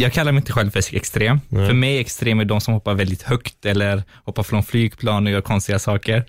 [0.00, 1.40] Jag kallar mig inte själv för extrem.
[1.48, 1.66] Nej.
[1.66, 5.32] För mig är extrem är de som hoppar väldigt högt eller hoppar från flygplan och
[5.32, 6.24] gör konstiga saker.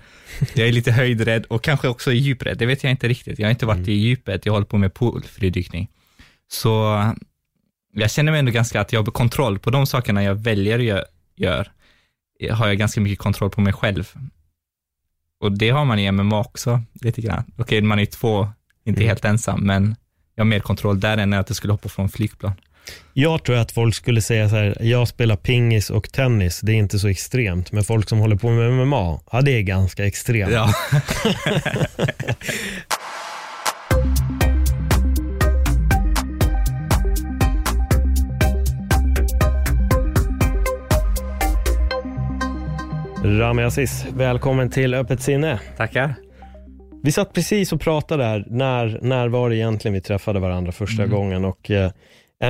[0.54, 2.58] Jag är lite höjdrädd och kanske också djuprädd.
[2.58, 3.38] Det vet jag inte riktigt.
[3.38, 4.46] Jag har inte varit i djupet.
[4.46, 5.88] Jag håller på med poolfridykning.
[6.48, 7.04] Så
[7.92, 10.84] jag känner mig ändå ganska att jag har kontroll på de sakerna jag väljer att
[10.84, 11.04] gö-
[11.36, 11.72] gör.
[12.50, 14.12] Har jag ganska mycket kontroll på mig själv.
[15.40, 17.44] Och det har man i MMA också, lite grann.
[17.58, 18.48] Okej, man är två,
[18.84, 19.08] inte Mm.
[19.08, 19.96] helt ensam, men
[20.34, 22.52] jag har mer kontroll där än att jag skulle hoppa från flygplan.
[23.12, 26.76] Jag tror att folk skulle säga så här, jag spelar pingis och tennis, det är
[26.76, 27.72] inte så extremt.
[27.72, 30.52] Men folk som håller på med MMA, ja det är ganska extremt.
[30.52, 30.72] Ja.
[43.24, 45.60] Rami Aziz, välkommen till Öppet sinne.
[45.76, 46.14] Tackar.
[47.02, 51.02] Vi satt precis och pratade där, när, när var det egentligen vi träffade varandra första
[51.02, 51.16] Mm.
[51.16, 51.44] gången?
[51.44, 51.90] Och eh,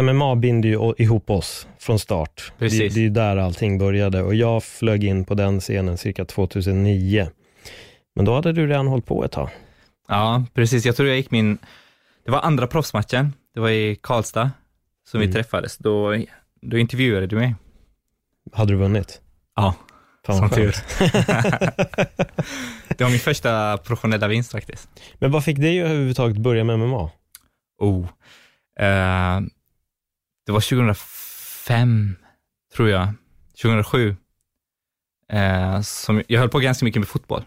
[0.02, 2.52] MMA binder ju ihop oss från start.
[2.58, 2.94] Det, Precis.
[2.94, 7.28] det är ju där allting började och jag flög in på den scenen cirka 2009.
[8.14, 9.50] Men då hade du redan hållit på ett tag.
[10.08, 10.84] Ja, precis.
[10.86, 11.58] Jag tror jag gick min,
[12.24, 13.32] det var andra proffsmatchen.
[13.54, 14.50] Det var i Karlstad
[15.10, 15.28] som Mm.
[15.28, 15.76] vi träffades.
[15.78, 16.16] Då,
[16.62, 17.54] då intervjuade du mig.
[18.52, 19.20] Hade du vunnit?
[19.56, 19.74] Ja,
[20.26, 20.76] Fan som tur.
[22.88, 24.88] det var min första professionella vinst faktiskt.
[25.18, 27.10] Men vad fick dig överhuvudtaget börja med MMA?
[27.78, 28.06] Oh.
[28.80, 29.40] Eh,
[30.50, 32.16] det var 2005,
[32.74, 33.08] tror jag.
[33.62, 34.16] 2007.
[35.32, 37.44] Eh, som, jag höll på ganska mycket med fotboll.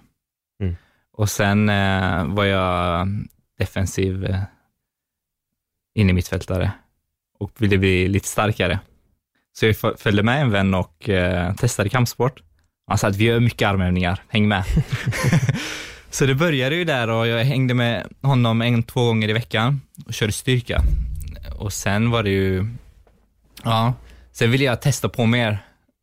[0.62, 0.76] Mm.
[1.14, 3.08] Och sen eh, var jag
[3.60, 4.40] defensiv eh,
[5.96, 6.72] in i mittfältare
[7.40, 8.80] och ville bli lite starkare.
[9.54, 12.42] Så jag följde med en vän och eh, testade kampsport.
[12.88, 14.64] Han sa att vi gör mycket armövningar, häng med.
[16.10, 19.82] så det började ju där och jag hängde med honom en, två gånger i veckan
[20.06, 20.82] och körde styrka.
[21.60, 22.68] Och sen var det ju,
[23.64, 23.94] ja,
[24.32, 25.58] sen ville jag testa på mer.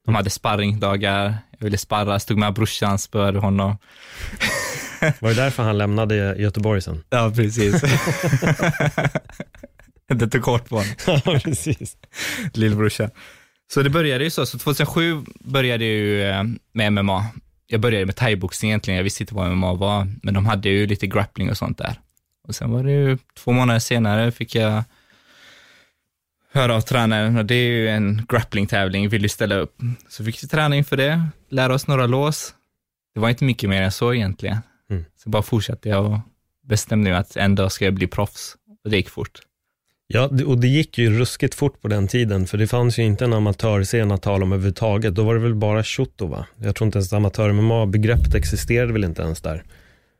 [0.06, 3.76] De hade sparringdagar, jag ville sparra, stod med brorsan, spöade honom.
[5.18, 7.04] Var det därför han lämnade Göteborg sen?
[7.10, 7.80] Ja, precis.
[10.08, 10.94] det tog kort på honom.
[11.06, 11.96] Ja, precis.
[12.54, 13.10] lillbrorsa.
[13.72, 17.26] Så det började ju så, så 2007 började jag ju eh, med MMA.
[17.66, 20.86] Jag började med thaiboxning egentligen, jag visste inte vad MMA var, men de hade ju
[20.86, 21.94] lite grappling och sånt där.
[22.48, 24.84] Och sen var det ju två månader senare fick jag
[26.52, 29.74] höra av tränaren, och det är ju en grappling-tävling, vill du ställa upp?
[30.08, 32.54] Så fick vi träna inför det, lära oss några lås.
[33.14, 34.58] Det var inte mycket mer än så egentligen.
[34.90, 35.04] Mm.
[35.16, 36.18] Så bara fortsatte jag och
[36.68, 38.56] bestämde mig att en dag ska jag bli proffs.
[38.84, 39.38] Och det gick fort.
[40.06, 43.24] Ja, och det gick ju ruskigt fort på den tiden, för det fanns ju inte
[43.24, 45.14] en amatörscen att tala om överhuvudtaget.
[45.14, 46.46] Då var det väl bara Shoto va?
[46.56, 49.64] Jag tror inte ens amatör-MMA-begreppet existerade väl inte ens där.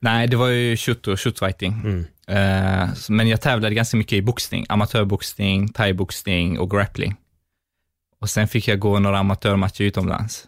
[0.01, 1.73] Nej, det var ju shoot och shootfighting.
[1.73, 2.05] Mm.
[2.31, 7.17] Eh, men jag tävlade ganska mycket i boxning, amatörboxning, thaiboxning och grappling.
[8.21, 10.47] Och sen fick jag gå några amatörmatcher utomlands.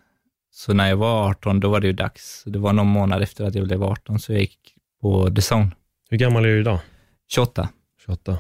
[0.53, 2.43] Så när jag var 18, då var det ju dags.
[2.47, 4.59] Det var någon månad efter att jag blev 18, så jag gick
[5.01, 5.71] på The Zone,
[6.11, 6.79] Hur gammal är du idag?
[7.29, 7.69] 28.
[8.05, 8.39] 28.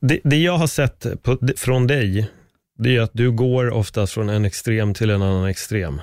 [0.00, 2.30] Det, det jag har sett på, från dig,
[2.78, 6.00] det är att du går oftast från en extrem till en annan extrem.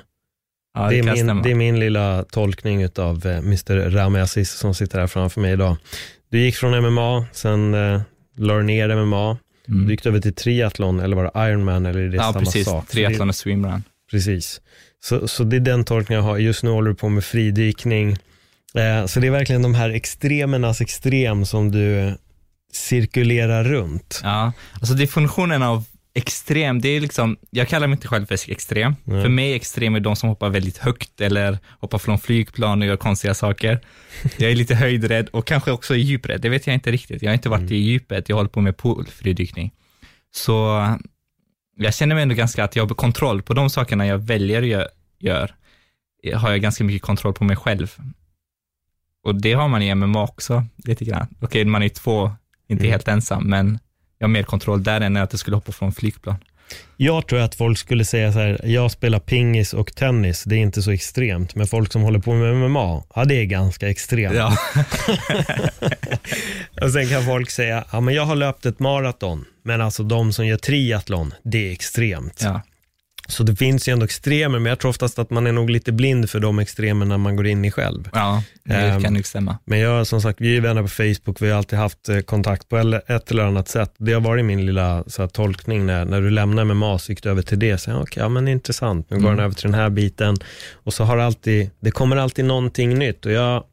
[0.74, 3.90] Ja, det, det, är min, det är min lilla tolkning av eh, Mr.
[3.90, 5.78] Rami Aziz som sitter här framför mig idag.
[6.32, 8.02] Du gick från MMA, sen eh,
[8.38, 9.38] la du ner MMA,
[9.68, 9.86] Mm.
[9.86, 12.66] du gick över till triathlon eller var det Ironman eller är det Ja, samma precis.
[12.68, 12.86] sak?
[12.88, 13.84] Så Triathlon och swimrun.
[14.12, 14.62] precis.
[15.04, 16.38] Så, så det är den tolkningen jag har.
[16.38, 18.10] Just nu håller du på med fridykning.
[18.76, 22.16] Eh, så det är verkligen de här extremernas extrem som du
[22.74, 24.20] cirkulerar runt.
[24.24, 28.96] Ja, alltså definitionen av extrem, det är liksom, jag kallar mig inte själv för extrem.
[29.04, 29.22] Nej.
[29.22, 32.98] För mig extrem är de som hoppar väldigt högt eller hoppar från flygplan och gör
[32.98, 33.80] konstiga saker.
[34.38, 37.22] Jag är lite höjdrädd och kanske också djuprädd, det vet jag inte riktigt.
[37.22, 39.72] Jag har inte varit i djupet, jag håller på med poolfridykning.
[40.34, 40.88] Så
[41.78, 44.68] jag känner mig ändå ganska att jag har kontroll på de sakerna jag väljer att
[44.68, 44.88] gö-
[45.20, 45.56] gör.
[46.36, 47.96] Har jag ganska mycket kontroll på mig själv.
[49.24, 51.28] Och det har man i MMA också, lite grann.
[51.42, 52.32] Okej, man är två,
[52.68, 52.92] inte Mm.
[52.92, 53.80] helt ensam, men
[54.22, 56.36] jag har mer kontroll där än att jag skulle hoppa från flygplan.
[56.98, 60.60] Jag tror att folk skulle säga så här, jag spelar pingis och tennis, det är
[60.60, 61.56] inte så extremt.
[61.56, 64.36] Men folk som håller på med MMA, ja det är ganska extremt.
[64.36, 64.58] Ja.
[66.82, 70.34] och sen kan folk säga, ja men jag har löpt ett maraton, men alltså de
[70.34, 72.42] som gör triathlon, det är extremt.
[72.44, 72.62] ja.
[73.32, 75.92] Så det finns ju ändå extremer, men jag tror oftast att man är nog lite
[75.92, 78.10] blind för de extremerna man går in i själv.
[78.14, 79.58] Ja, det Ehm, kan nog stämma.
[79.66, 82.70] Men jag, som sagt, vi är vänner på Facebook, vi har alltid haft eh, kontakt
[82.70, 83.94] på ett eller annat sätt.
[83.98, 87.24] Det har varit min lilla så här, tolkning när, när du lämnar med MAS, gick
[87.24, 87.78] du över till det.
[87.78, 89.36] Så, jag, okej, ja men intressant, nu går Mm.
[89.38, 90.38] den över till den här biten.
[90.74, 93.26] Och så har alltid, det kommer alltid någonting nytt.
[93.26, 93.64] Och jag,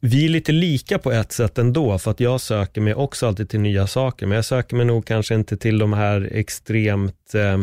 [0.00, 3.48] vi är lite lika på ett sätt ändå, för att jag söker mig också alltid
[3.48, 4.26] till nya saker.
[4.26, 7.58] Men jag söker mig nog kanske inte till de här extremt eh,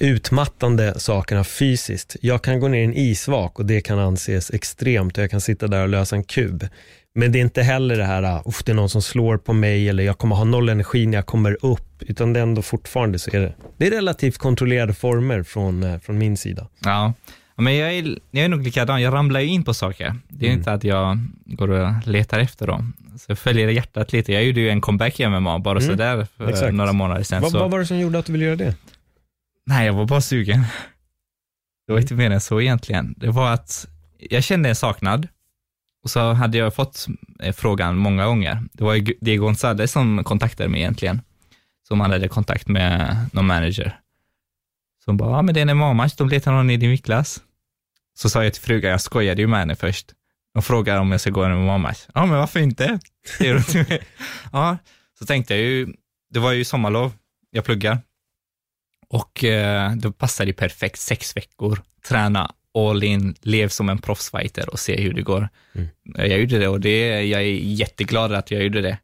[0.00, 2.16] utmattande sakerna fysiskt.
[2.20, 5.40] Jag kan gå ner i en isvak och det kan anses extremt och jag kan
[5.40, 6.68] sitta där och lösa en kub.
[7.14, 9.88] Men det är inte heller det här, uff, det är någon som slår på mig
[9.88, 13.18] eller jag kommer ha noll energi när jag kommer upp, utan det är ändå fortfarande
[13.18, 16.66] så är det, det är relativt kontrollerade former från, eh, från min sida.
[16.84, 17.12] Ja,
[17.56, 19.02] men jag är, jag är nog likadan.
[19.02, 20.14] Jag ramlar ju in på saker.
[20.28, 20.58] Det är Mm.
[20.58, 22.92] inte att jag går och letar efter dem.
[23.18, 24.32] Så jag följer hjärtat lite.
[24.32, 26.74] Jag gjorde ju en comeback i MMA bara Mm, sådär för exakt.
[26.74, 27.42] några månader sedan.
[27.42, 28.74] Vad, så, vad var det som gjorde att du ville göra det?
[29.66, 30.64] Nej, jag var bara sugen.
[31.86, 33.14] Det var inte mer än så egentligen.
[33.16, 35.28] Det var att jag kände en saknad
[36.02, 37.06] och så hade jag fått
[37.40, 38.62] eh, frågan många gånger.
[38.72, 41.20] Det var Diego González som kontaktade mig egentligen.
[41.88, 44.00] Som han hade kontakt med någon manager.
[45.04, 47.42] Som bara, ja men det är en MMA-match, de letar någon i din viktklass.
[48.14, 50.12] Så sa jag till frugan, jag skojade ju med henne först.
[50.54, 52.06] Och frågade om jag ska gå en MMA-match.
[52.14, 52.98] Ja men varför inte?
[54.52, 54.78] Ja,
[55.18, 55.86] så tänkte jag ju,
[56.30, 57.12] det var ju sommarlov,
[57.50, 57.98] jag pluggar.
[59.08, 64.70] Och eh, då passade det perfekt, sex veckor, träna all in, lev som en proffsfighter
[64.70, 65.48] och se hur det går.
[65.74, 65.88] Mm.
[66.14, 68.98] Jag gjorde det och det, jag är jätteglad att jag gjorde det.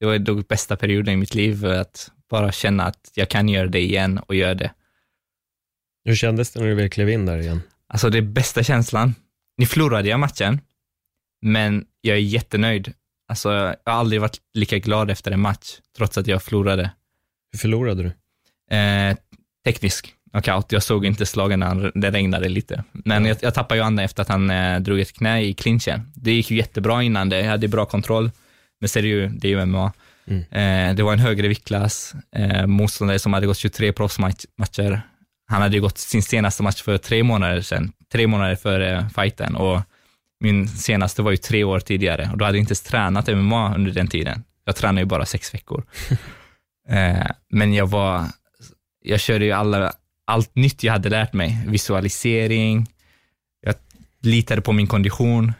[0.00, 3.66] Det var den bästa perioden i mitt liv, att bara känna att jag kan göra
[3.66, 4.70] det igen och göra det.
[6.04, 7.62] Hur kändes det när du väl klev in där igen?
[7.88, 9.14] Alltså det bästa känslan.
[9.58, 10.60] Ni förlorade jag matchen,
[11.42, 12.92] men jag är jättenöjd.
[13.28, 16.90] Alltså jag har aldrig varit lika glad efter en match, trots att jag förlorade.
[17.52, 18.12] Hur förlorade du?
[18.70, 19.16] Eh,
[19.64, 20.72] teknisk knockout.
[20.72, 22.84] Jag såg inte slagen när det regnade lite.
[22.92, 26.12] Men jag, jag tappade ju andan efter att han eh, drog ett knä i clinchen.
[26.14, 27.40] Det gick ju jättebra innan det.
[27.40, 28.30] Jag hade bra kontroll.
[28.80, 29.92] Men så är det ju, det är ju MMA.
[30.26, 30.40] Mm.
[30.40, 32.14] Eh, det var en högre viktklass.
[32.36, 35.00] Eh, motståndare som hade gått 23 proffsmatcher.
[35.48, 37.92] Han hade ju gått sin senaste match för tre månader sedan.
[38.12, 39.56] Tre månader före fighten.
[39.56, 39.80] Och
[40.40, 42.28] min senaste var ju tre år tidigare.
[42.32, 44.44] Och då hade jag inte ens tränat MMA under den tiden.
[44.64, 45.84] Jag tränade ju bara sex veckor.
[46.88, 48.24] Eh, men jag var,
[49.06, 49.92] jag körde ju alla,
[50.24, 51.58] allt nytt jag hade lärt mig.
[51.66, 52.86] Visualisering,
[53.60, 53.74] jag
[54.22, 55.52] litade på min kondition.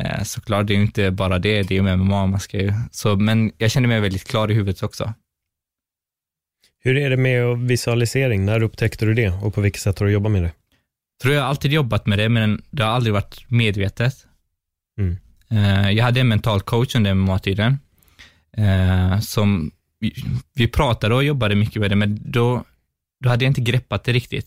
[0.00, 2.72] Eh, såklart, det är ju inte bara det, det är ju MMA, man ska ju,
[2.90, 5.14] så, men jag kände mig väldigt klar i huvudet också.
[6.82, 8.44] Hur är det med visualisering?
[8.44, 10.52] När upptäckte du det och på vilket sätt har du jobbat med det?
[11.22, 14.14] Tror jag har alltid jobbat med det, men det har aldrig varit medvetet.
[14.98, 15.16] Mm.
[15.50, 17.78] Eh, jag hade en mental coach under MMA-tiden,
[18.56, 19.70] eh, som
[20.54, 22.64] vi pratade och jobbade mycket med det, men då,
[23.20, 24.46] då hade jag inte greppat det riktigt.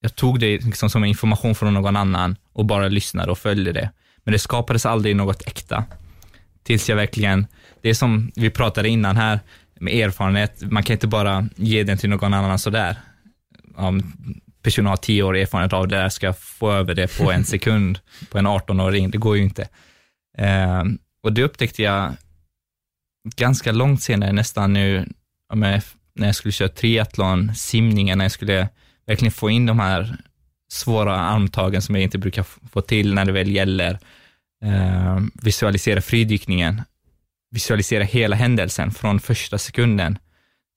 [0.00, 3.90] Jag tog det liksom som information från någon annan och bara lyssnade och följde det.
[4.24, 5.84] Men det skapades aldrig något äkta.
[6.62, 7.46] Tills jag verkligen,
[7.80, 9.40] det är som vi pratade innan här,
[9.80, 12.96] med erfarenhet, man kan inte bara ge den till någon annan sådär.
[13.74, 14.12] Om
[14.62, 17.44] personen har tio år erfarenhet av det där, ska jag få över det på en
[17.54, 17.98] sekund
[18.30, 19.68] på en 18-åring, det går ju inte.
[20.38, 20.82] Eh,
[21.22, 22.12] och det upptäckte jag
[23.36, 25.08] ganska långt senare, nästan nu,
[26.14, 28.68] när jag skulle köra triathlon, simningen, när jag skulle
[29.06, 30.16] verkligen få in de här
[30.72, 32.42] svåra armtagen som jag inte brukar
[32.72, 33.98] få till när det väl gäller.
[34.64, 36.82] Eh, visualisera fridykningen,
[37.50, 40.18] visualisera hela händelsen från första sekunden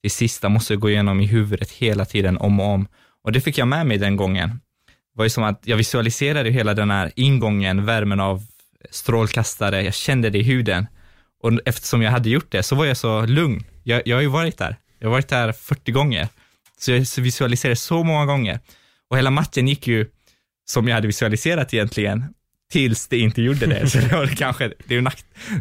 [0.02, 2.86] till sista, måste jag gå igenom i huvudet hela tiden om och om.
[3.24, 4.48] Och det fick jag med mig den gången.
[4.48, 8.46] Det var ju som att jag visualiserade hela den här ingången, värmen av
[8.90, 10.86] strålkastare, jag kände det i huden.
[11.42, 13.64] Och eftersom jag hade gjort det så var jag så lugn.
[13.82, 14.76] Jag, jag har ju varit där.
[14.98, 16.28] Jag har varit där 40 gånger.
[16.78, 18.60] Så jag visualiserade så många gånger.
[19.10, 20.06] Och hela matchen gick ju
[20.64, 22.24] som jag hade visualiserat egentligen,
[22.72, 23.86] tills det inte gjorde det.
[23.90, 25.08] Så det var kanske, det är ju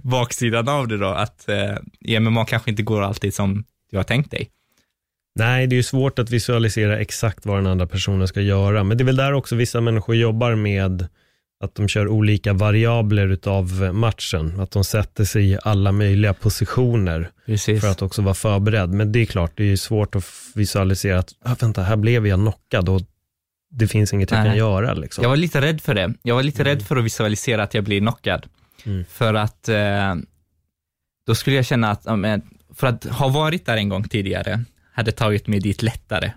[0.03, 4.03] baksidan av det då, att eh, i MMA kanske inte går alltid som du har
[4.03, 4.49] tänkt dig.
[5.35, 8.97] Nej, det är ju svårt att visualisera exakt vad den andra personen ska göra, men
[8.97, 11.07] det är väl där också vissa människor jobbar med
[11.65, 17.31] att de kör olika variabler utav matchen, att de sätter sig i alla möjliga positioner
[17.45, 17.81] Precis.
[17.81, 18.89] för att också vara förberedd.
[18.89, 22.39] Men det är klart, det är svårt att visualisera att, ah, vänta, här blev jag
[22.39, 23.01] knockad och
[23.71, 24.49] det finns inget jag Nej.
[24.49, 24.93] kan göra.
[24.93, 25.21] Liksom.
[25.21, 26.13] Jag var lite rädd för det.
[26.21, 28.45] Jag var lite rädd för att visualisera att jag blir knockad.
[28.85, 29.05] Mm.
[29.09, 30.15] För att eh,
[31.27, 32.03] då skulle jag känna att,
[32.75, 36.31] för att ha varit där en gång tidigare, hade tagit mig dit lättare.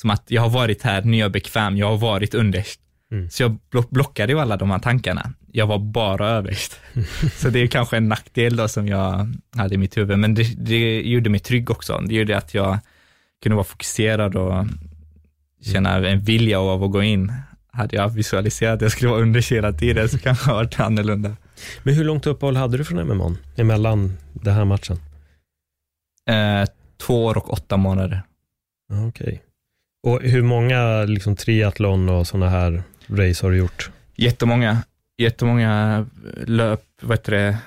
[0.00, 2.80] Som att jag har varit här, nu är jag bekväm, jag har varit underst.
[3.10, 3.30] Mm.
[3.30, 5.32] Så jag blo- blockade ju alla de här tankarna.
[5.52, 6.80] Jag var bara överst.
[7.36, 10.54] Så det är kanske en nackdel då som jag hade i mitt huvud, men det,
[10.64, 11.98] det gjorde mig trygg också.
[11.98, 12.78] Det gjorde att jag
[13.42, 14.66] kunde vara fokuserad och
[15.62, 17.32] känna en vilja av att gå in.
[17.72, 21.36] Hade jag visualiserat att jag skulle vara unders hela tiden så kanske det varit annorlunda.
[21.82, 24.96] Men hur långt uppehåll hade du från MMA emellan den här matchen?
[26.28, 26.68] Eh,
[27.06, 28.22] två år och åtta månader.
[28.88, 29.42] Ja, Okej.
[30.02, 33.90] Och hur många liksom, triathlon och sådana här race har du gjort?
[34.16, 34.82] Jättemånga,
[35.18, 36.06] jättemånga
[36.46, 37.58] löp, vad heter det,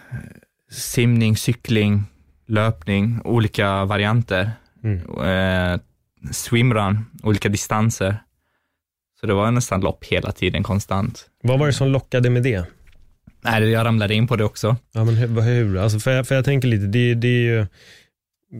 [0.71, 2.03] simning, cykling,
[2.47, 4.51] löpning, olika varianter.
[4.83, 4.97] Mm.
[5.19, 5.79] Eh,
[6.31, 8.17] swimrun, olika distanser.
[9.19, 11.29] Så det var nästan lopp hela tiden, konstant.
[11.43, 12.65] Vad var det som lockade med det?
[13.41, 14.75] Nej, jag ramlade in på det också.
[14.93, 15.41] Ja, men hur?
[15.41, 15.77] hur?
[15.77, 17.67] Alltså för, jag, för jag tänker lite, det, det är ju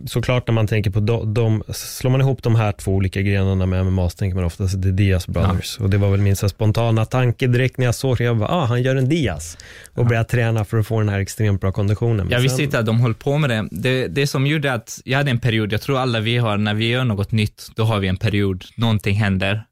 [0.06, 3.66] såklart när man tänker på de, de, slår man ihop de här två olika grenarna
[3.66, 5.78] med MMA så tänker man ofta att det är Diaz Brothers.
[5.78, 8.24] Och det var väl min så spontana tanke direkt när jag såg det.
[8.24, 9.58] Jag bara, ah, han gör en Diaz.
[9.94, 12.16] Och började träna för att få den här extremt bra konditionen.
[12.16, 13.68] Men Jag visste sen- inte att de höll på med det.
[13.70, 14.08] det.
[14.08, 16.88] Det som gjorde att jag hade en period, jag tror alla vi har, när vi
[16.88, 19.64] gör något nytt, då har vi en period, någonting händer.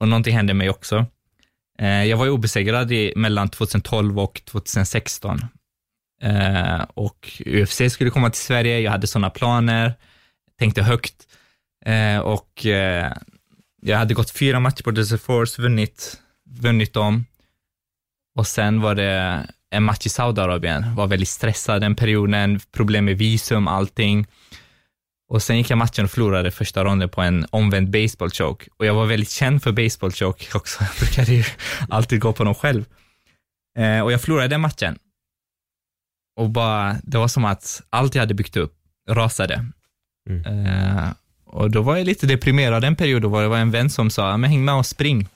[0.00, 1.06] Och någonting hände mig också.
[1.80, 5.40] Eh, jag var ju obesegrad i, mellan 2012 och 2016.
[6.22, 9.94] Eh, och UFC skulle komma till Sverige, jag hade sådana planer,
[10.58, 11.26] tänkte högt.
[11.86, 13.12] Eh, och eh,
[13.82, 16.20] jag hade gått fyra matcher på Desert Force, vunnit,
[16.60, 17.24] vunnit dem.
[18.38, 23.18] Och sen var det en match i Saudiarabien, var väldigt stressad den perioden, problem med
[23.18, 24.26] visum, allting.
[25.28, 28.70] Och sen gick jag matchen och förlorade första ronden på en omvänd baseball choke.
[28.76, 31.44] Och jag var väldigt känd för baseball choke också, jag brukade ju
[31.88, 32.84] alltid gå på dem själv.
[33.78, 34.98] Eh, och jag förlorade den matchen.
[36.36, 38.74] Och bara, det var som att allt jag hade byggt upp
[39.10, 39.66] rasade.
[40.30, 40.66] Mm.
[40.66, 41.08] Eh,
[41.44, 44.30] och då var jag lite deprimerad den perioden, var det var en vän som sa,
[44.30, 45.28] "Ja, men häng med och spring.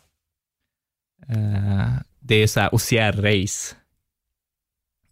[1.28, 3.74] Eh, det är så här OCR-race.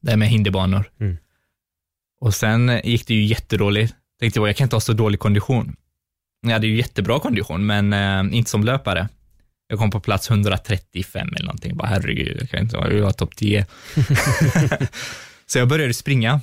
[0.00, 0.90] Det är med hinderbanor.
[1.00, 1.16] Mm.
[2.20, 3.94] Och sen gick det ju jättedåligt.
[4.20, 5.76] Tänkte jag, jag kan inte ha så dålig kondition.
[6.40, 9.08] Jag hade ju jättebra kondition, men eh, inte som löpare.
[9.68, 11.76] Jag kom på plats 135 eller någonting.
[11.76, 13.66] Bara herregud, jag kan inte vara, topp 10.
[15.46, 16.40] så jag började springa.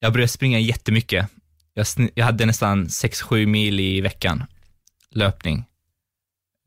[0.00, 1.28] Jag började springa jättemycket.
[1.74, 4.44] Jag, jag hade nästan 6-7 mil i veckan
[5.10, 5.64] löpning.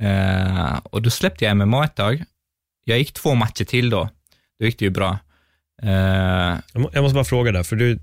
[0.01, 2.23] Eh, och då släppte jag MMA ett tag.
[2.85, 4.09] Jag gick två matcher till då.
[4.59, 5.19] Då gick det ju bra.
[5.81, 6.57] Eh,
[6.93, 7.99] Jag måste bara fråga där, för du,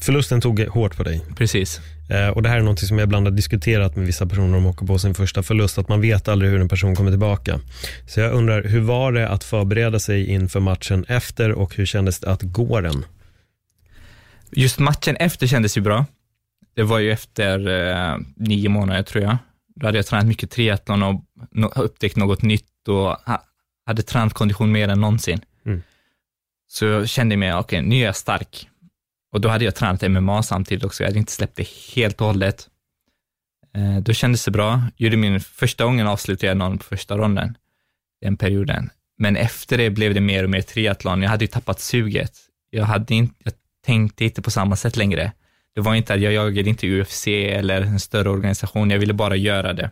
[0.00, 1.24] förlusten tog hårt på dig.
[1.36, 1.80] precis.
[2.10, 4.66] Eh, och det här är något som jag ibland har diskuterat med vissa personer om
[4.66, 7.60] åker på sin första förlust, att man vet aldrig hur en person kommer tillbaka.
[8.06, 12.20] Så jag undrar, hur var det att förbereda sig inför matchen efter och hur kändes
[12.20, 13.04] det att gå den?
[14.50, 16.06] Just matchen efter kändes ju bra.
[16.74, 19.36] Det var ju efter eh, nio månader tror jag.
[19.76, 23.44] Då hade jag tränat mycket triathlon och no- upptäckt något nytt och ha,
[23.86, 25.40] hade tränat kondition mer än någonsin.
[25.66, 25.82] Mm.
[26.68, 28.68] Så jag kände mig, okej, nu är jag stark.
[29.32, 32.26] Och då hade jag tränat MMA samtidigt också, jag hade inte släppt det helt och
[32.26, 32.68] hållet.
[33.76, 34.82] Eh, då kändes det bra.
[34.96, 37.56] Gjorde min första gången avslutade jag någon på första ronden,
[38.20, 38.90] den perioden.
[39.18, 41.22] Men efter det blev det mer och mer triathlon.
[41.22, 42.32] Jag hade ju tappat suget.
[42.70, 43.52] Jag, hade inte, jag
[43.86, 45.32] tänkte inte på samma sätt längre.
[45.74, 49.36] Det var inte att jag jagade inte UFC eller en större organisation, jag ville bara
[49.36, 49.90] göra det.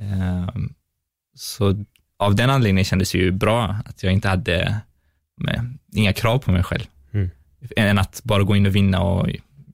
[0.00, 0.48] Eh,
[1.36, 1.84] Så
[2.16, 4.80] av den anledningen kändes det ju bra att jag inte hade
[5.36, 6.84] med, inga krav på mig själv.
[7.76, 7.90] Mm.
[7.90, 9.28] Än att bara gå in och vinna och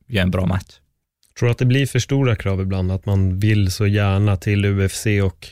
[0.07, 0.79] göra en bra match.
[1.39, 4.65] Tror du att det blir för stora krav ibland, att man vill så gärna till
[4.67, 5.47] UFC och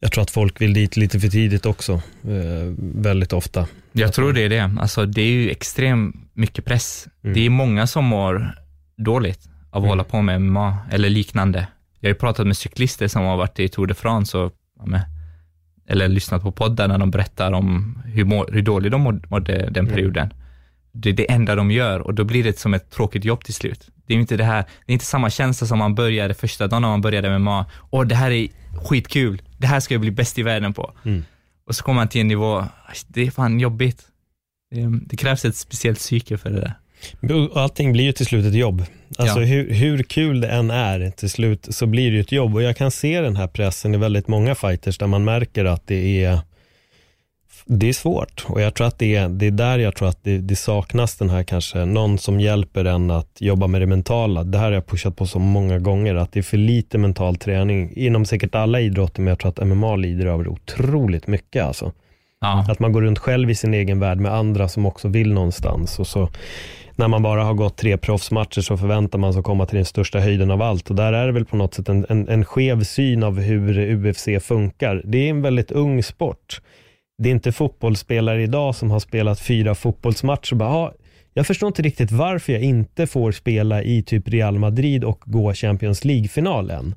[0.00, 1.92] jag tror att folk vill dit lite för tidigt också,
[2.24, 3.66] eh, väldigt ofta.
[3.92, 4.70] Jag tror det är det.
[4.80, 7.08] Alltså, det är ju extremt mycket press.
[7.24, 7.34] Mm.
[7.34, 8.54] Det är många som mår
[8.96, 9.88] dåligt av att Mm.
[9.88, 11.66] hålla på med MMA eller liknande.
[12.00, 14.52] Jag har ju pratat med cyklister som har varit i Tour de France och,
[15.88, 19.86] eller lyssnat på poddar när de berättar om hur, må, hur dåligt de mådde, den
[19.86, 20.30] Mm.
[20.92, 23.54] Det är det enda de gör och då blir det som ett tråkigt jobb till
[23.54, 23.88] slut.
[24.06, 26.82] Det är inte det här, det är inte samma känsla som man började första dagen
[26.82, 27.66] när man började med MMA.
[27.90, 28.48] Åh, det här är
[28.84, 29.42] skitkul.
[29.58, 30.92] Det här ska jag bli bäst i världen på.
[31.04, 31.24] Mm.
[31.66, 32.64] Och så kommer man till en nivå,
[33.08, 34.02] det är fan jobbigt.
[34.70, 36.74] Det, det krävs ett speciellt psyke för det där.
[37.54, 38.84] Allting blir ju till slut ett jobb.
[39.18, 39.46] Alltså Ja.
[39.46, 42.62] hur, hur kul det än är till slut så blir det ju ett jobb och
[42.62, 46.24] jag kan se den här pressen i väldigt många fighters där man märker att det
[46.24, 46.40] är
[47.64, 50.24] det är svårt och jag tror att det är, det är där jag tror att
[50.24, 54.44] det, det saknas den här kanske, någon som hjälper en att jobba med det mentala.
[54.44, 57.36] Det här har jag pushat på så många gånger, att det är för lite mental
[57.36, 61.64] träning inom säkert alla idrotter, men jag tror att MMA lider av det otroligt mycket
[61.64, 61.92] alltså.
[62.40, 65.32] Ja, Att man går runt själv i sin egen värld med andra som också vill
[65.32, 65.98] någonstans.
[65.98, 66.28] Och så,
[66.96, 69.84] när man bara har gått tre proffsmatcher så förväntar man sig att komma till den
[69.84, 70.90] största höjden av allt.
[70.90, 73.94] Och där är det väl på något sätt en, en, en skev syn av hur
[73.94, 75.02] UFC funkar.
[75.04, 76.60] Det är en väldigt ung sport.
[77.22, 80.92] Det är inte fotbollsspelare idag som har spelat fyra fotbollsmatcher och bara, ah,
[81.34, 85.54] jag förstår inte riktigt varför jag inte får spela i typ Real Madrid och gå
[85.54, 86.94] Champions League-finalen.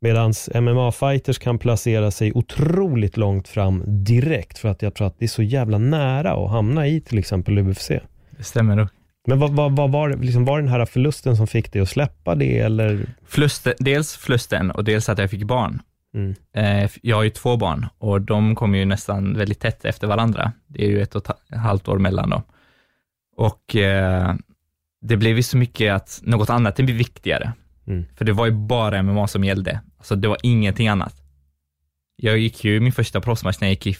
[0.00, 5.24] Medan MMA-fighters kan placera sig otroligt långt fram direkt för att jag tror att det
[5.24, 7.88] är så jävla nära att hamna i till exempel UFC.
[8.30, 8.88] Det stämmer nog.
[9.28, 12.34] Men vad, vad, vad var, liksom, var den här förlusten som fick dig att släppa
[12.34, 13.06] det eller?
[13.26, 15.82] Förlusten, dels förlusten och dels att jag fick barn.
[16.16, 16.34] Mm.
[16.52, 20.52] Eh, Jag har ju två barn och de kommer ju nästan väldigt tätt efter varandra.
[20.66, 22.42] Det är ju ett och ett halvt år mellan dem.
[23.36, 24.34] Och eh,
[25.00, 27.52] det blev ju så mycket att något annat blir viktigare.
[27.86, 28.04] Mm.
[28.16, 29.80] För det var ju bara MMA som gällde.
[29.98, 31.14] Alltså det var ingenting annat.
[32.16, 33.96] Jag gick ju min första proffsmatch när jag gick i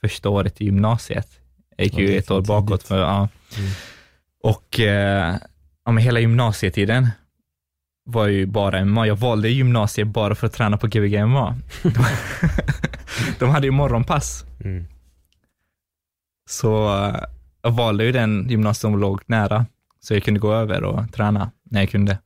[0.00, 1.28] första året i gymnasiet.
[1.76, 2.82] Jag gick Ja, ju ett år bakåt.
[2.82, 3.28] För, ja.
[3.58, 3.70] Mm.
[4.42, 5.36] Och eh,
[5.84, 7.08] ja, men hela gymnasietiden
[8.12, 9.06] var ju bara MMA.
[9.06, 11.56] Jag valde gymnasiet bara för att träna på Gbg MMA.
[11.82, 11.90] De,
[13.38, 14.84] de hade ju morgonpass, Mm.
[16.50, 17.16] så eh,
[17.62, 19.66] jag valde ju den gymnasiet som låg nära,
[20.00, 22.18] så jag kunde gå över och träna när jag kunde.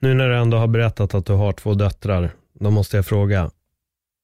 [0.00, 2.30] Nu när du ändå har berättat att du har två döttrar,
[2.60, 3.50] då måste jag fråga.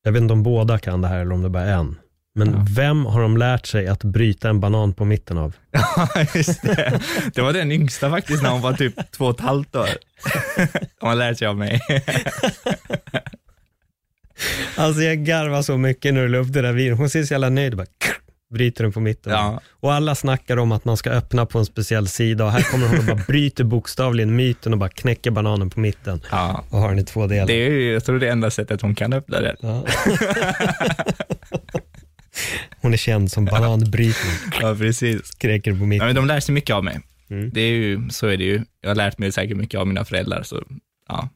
[0.04, 1.96] Jag vet inte om båda kan det här eller om det bara är en.
[2.36, 2.66] Men Ja.
[2.70, 5.54] vem har de lärt sig att bryta en banan på mitten av?
[5.96, 7.00] Ja, just det.
[7.34, 9.88] Det var den yngsta faktiskt när hon var typ två och ett halvt år.
[11.00, 11.80] Hon har lärt sig av mig.
[14.76, 16.98] Alltså jag garvar så mycket när du la upp det där videon.
[16.98, 17.86] Hon ser så jävla nöjd bara
[18.54, 19.32] bryter den på mitten.
[19.32, 22.62] Ja, Och alla snackar om att man ska öppna på en speciell sida och här
[22.62, 26.64] kommer hon och bara bryter bokstavligen myten och bara knäcker bananen på mitten ja.
[26.70, 27.46] och har den i två delar.
[27.46, 29.56] Det är ju, jag tror det är enda sättet hon kan öppna det.
[29.60, 29.84] Ja.
[32.80, 35.26] Hon är känd som bananbrytning, Ja, precis.
[35.26, 36.06] skräker på Ja, mitten.
[36.06, 37.00] men de lär sig mycket av mig.
[37.30, 37.50] Mm.
[37.54, 38.62] Det är ju, så är det ju.
[38.80, 40.62] Jag har lärt mig säkert mycket av mina föräldrar, så
[41.08, 41.28] ja,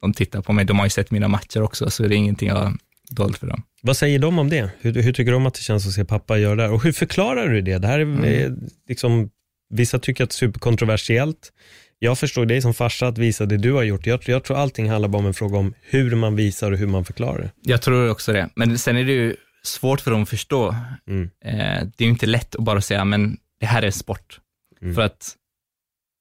[0.00, 0.64] de tittar på mig.
[0.64, 2.72] De har ju sett mina matcher också, så det är ingenting jag har
[3.10, 3.62] dolt för dem.
[3.82, 4.70] Vad säger de om det?
[4.80, 6.72] Hur, hur tycker de att det känns att se pappa göra det här?
[6.72, 7.78] Och hur förklarar du det?
[7.78, 8.58] Det här är Mm.
[8.88, 9.30] liksom,
[9.74, 11.52] vissa tycker att det är superkontroversiellt.
[11.98, 14.06] Jag förstår dig som farsa att visa det du har gjort.
[14.06, 16.86] Jag, jag tror allting handlar bara om en fråga om hur man visar och hur
[16.86, 17.50] man förklarar det.
[17.62, 18.48] Jag tror också det.
[18.56, 19.36] Men sen är det ju
[19.66, 20.76] svårt för dem att förstå.
[21.06, 21.30] Mm.
[21.44, 24.40] Eh, det är ju inte lätt att bara säga, men det här är sport.
[24.82, 24.94] Mm.
[24.94, 25.36] För att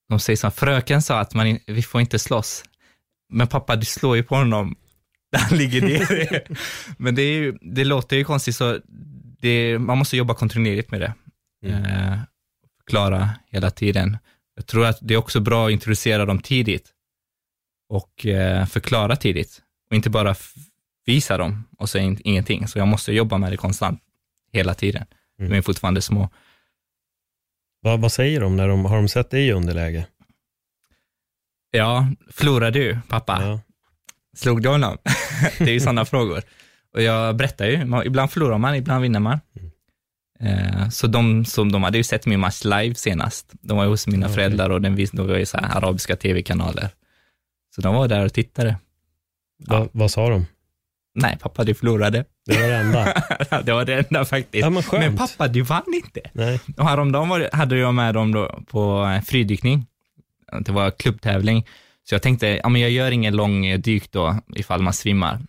[0.10, 2.64] de säger så här, fröken sa att man, vi får inte slåss.
[3.30, 4.76] Men pappa, du slår ju på honom
[5.32, 6.44] där han ligger ner.
[6.98, 8.80] men det, är ju, det låter ju konstigt, så
[9.40, 11.14] det, man måste jobba kontinuerligt med det.
[11.66, 11.86] Mm.
[11.86, 12.20] Eh,
[12.80, 14.18] förklara hela tiden.
[14.56, 16.90] Jag tror att det är också bra att introducera dem tidigt
[17.90, 20.36] och eh, förklara tidigt och inte bara
[21.06, 22.68] visa dem och in- ingenting.
[22.68, 24.00] Så jag måste jobba med det konstant
[24.52, 25.06] hela tiden.
[25.40, 25.52] Mm.
[25.52, 26.30] De är fortfarande små.
[27.82, 30.08] Vad, vad säger de när de har de sett dig i underläge?
[31.72, 33.42] Ja, förlorade du pappa?
[33.46, 33.60] Ja.
[34.36, 34.98] Slog du honom?
[35.58, 36.42] det är ju sådana frågor.
[36.94, 39.40] Och jag berättar ju, ibland förlorar man, ibland vinner man.
[40.40, 43.52] Eh, Så de, som, de hade ju sett min match live senast.
[43.62, 46.16] De var ju hos mina Ja, föräldrar och den vis, de var ju så arabiska
[46.16, 46.90] tv-kanaler.
[47.76, 48.78] Så de var där och tittade.
[49.68, 50.46] Va, vad sa de?
[51.16, 52.26] Nej, pappa du förlorade.
[52.46, 53.14] Det var det enda.
[53.64, 54.64] det var det enda faktiskt.
[54.64, 56.22] Ja, men men pappa du vann inte.
[56.34, 56.60] Nej.
[56.78, 59.86] Och häromdagen var, hade jag med dem då på eh, fridykning.
[60.60, 61.68] Det var klubbtävling.
[62.04, 65.40] Så jag tänkte, ja men jag gör ingen lång eh, dyk då, ifall man svimmar.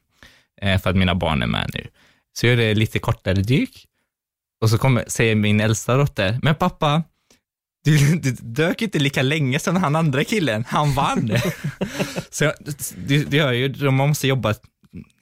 [0.62, 1.86] Eh, för att mina barn är med nu.
[2.32, 3.86] Så jag gör det lite kortare dyk.
[4.60, 7.02] Och så kommer, säger min äldsta dotter, men pappa,
[7.84, 11.30] du, du dök inte lika länge som han andra killen, han vann.
[12.30, 12.52] så
[12.96, 14.54] det, det gör ju, man måste jobba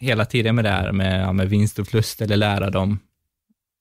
[0.00, 2.98] hela tiden med det här med, ja, med vinst och förlust eller lära dem,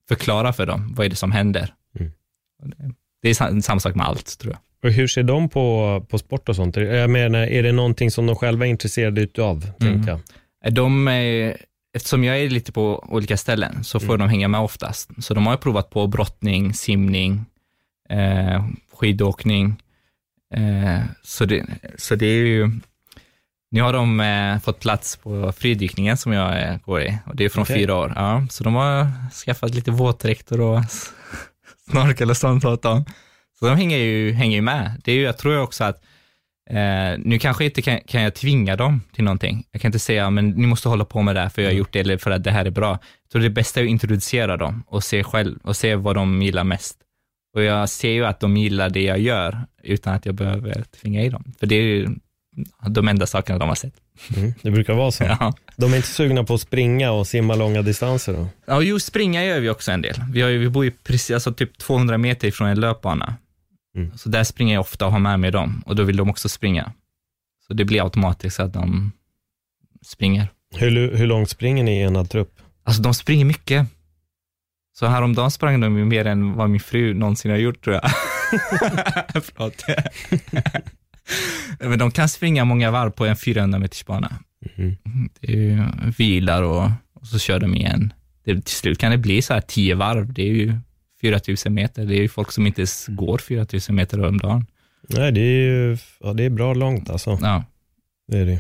[0.10, 1.74] förklara för dem, vad är det som händer?
[2.00, 2.12] Mm.
[3.22, 4.60] Det, är sam- samma sak med allt, tror jag.
[4.90, 6.76] Och hur ser de på, på sport och sånt?
[6.76, 9.72] Jag menar, är det någonting som de själva är intresserade utav?
[9.82, 10.02] Mm.
[10.08, 10.20] Jag.
[10.74, 11.58] De, är-
[11.94, 14.20] eftersom jag är lite på olika ställen så får Mm.
[14.20, 15.10] de hänga med oftast.
[15.24, 17.46] Så de har provat på brottning, simning,
[18.10, 19.76] eh, skidåkning.
[20.54, 21.66] Eh, så, det,
[21.98, 22.72] så det är ju,
[23.72, 27.46] nu har de eh, fått plats på fridykningen som jag eh, går i och det
[27.46, 27.76] är från Okej.
[27.76, 28.14] fyra år.
[28.16, 29.08] Ja, så de har
[29.46, 30.80] skaffat lite våtdräkter och
[31.90, 33.06] snorkel och sånt åt dem.
[33.60, 35.02] Så de hänger ju, hänger ju med.
[35.04, 36.04] Det är ju, jag tror också att
[36.72, 39.66] Eh, nu kanske inte kan, kan jag tvinga dem till någonting.
[39.72, 41.76] Jag kan inte säga, men ni måste hålla på med det här för jag har
[41.76, 43.00] gjort det eller för att det här är bra.
[43.32, 46.64] Tror det bästa är att introducera dem och se själv och se vad de gillar
[46.64, 46.98] mest.
[47.56, 51.22] Och jag ser ju att de gillar det jag gör utan att jag behöver tvinga
[51.22, 51.54] i dem.
[51.60, 52.08] För det är ju
[52.90, 53.94] de enda sakerna de har sett.
[54.36, 54.54] Mm.
[54.62, 55.24] Det brukar vara så.
[55.40, 55.54] Ja.
[55.78, 58.48] De är inte sugna på att springa och simma långa distanser då?
[58.66, 60.16] Ja, jo, springa gör vi också en del.
[60.32, 63.36] Vi, har ju, vi bor ju precis, alltså typ 200 meter ifrån en löpbana.
[63.96, 64.18] Mm.
[64.18, 66.50] Så där springer jag ofta och har med mig dem och då vill de också
[66.50, 66.94] springa.
[67.68, 69.12] Så det blir automatiskt att de
[70.06, 70.48] springer.
[70.76, 72.62] Hur, hur långt springer ni i enad trupp?
[72.84, 73.88] Alltså de springer mycket.
[74.94, 78.04] Så häromdagen sprang de ju mer än vad min fru någonsin har gjort tror jag.
[79.44, 79.84] Förlåt.
[81.80, 84.40] Men de kan springa många varv på en 400 meters bana.
[84.76, 84.98] Mhm.
[85.40, 85.84] Det är ju
[86.18, 88.14] vilar och, och så kör de igen.
[88.46, 90.34] Det, till slut kan det bli så här 10 varv.
[90.34, 90.74] Det är ju
[91.22, 92.06] 4000 meter.
[92.06, 94.66] Det är ju folk som inte ens går 4000 meter om dagen.
[95.10, 97.38] Nej, det är ju ja, det är bra långt alltså.
[97.42, 97.64] Ja.
[98.28, 98.60] Det är det.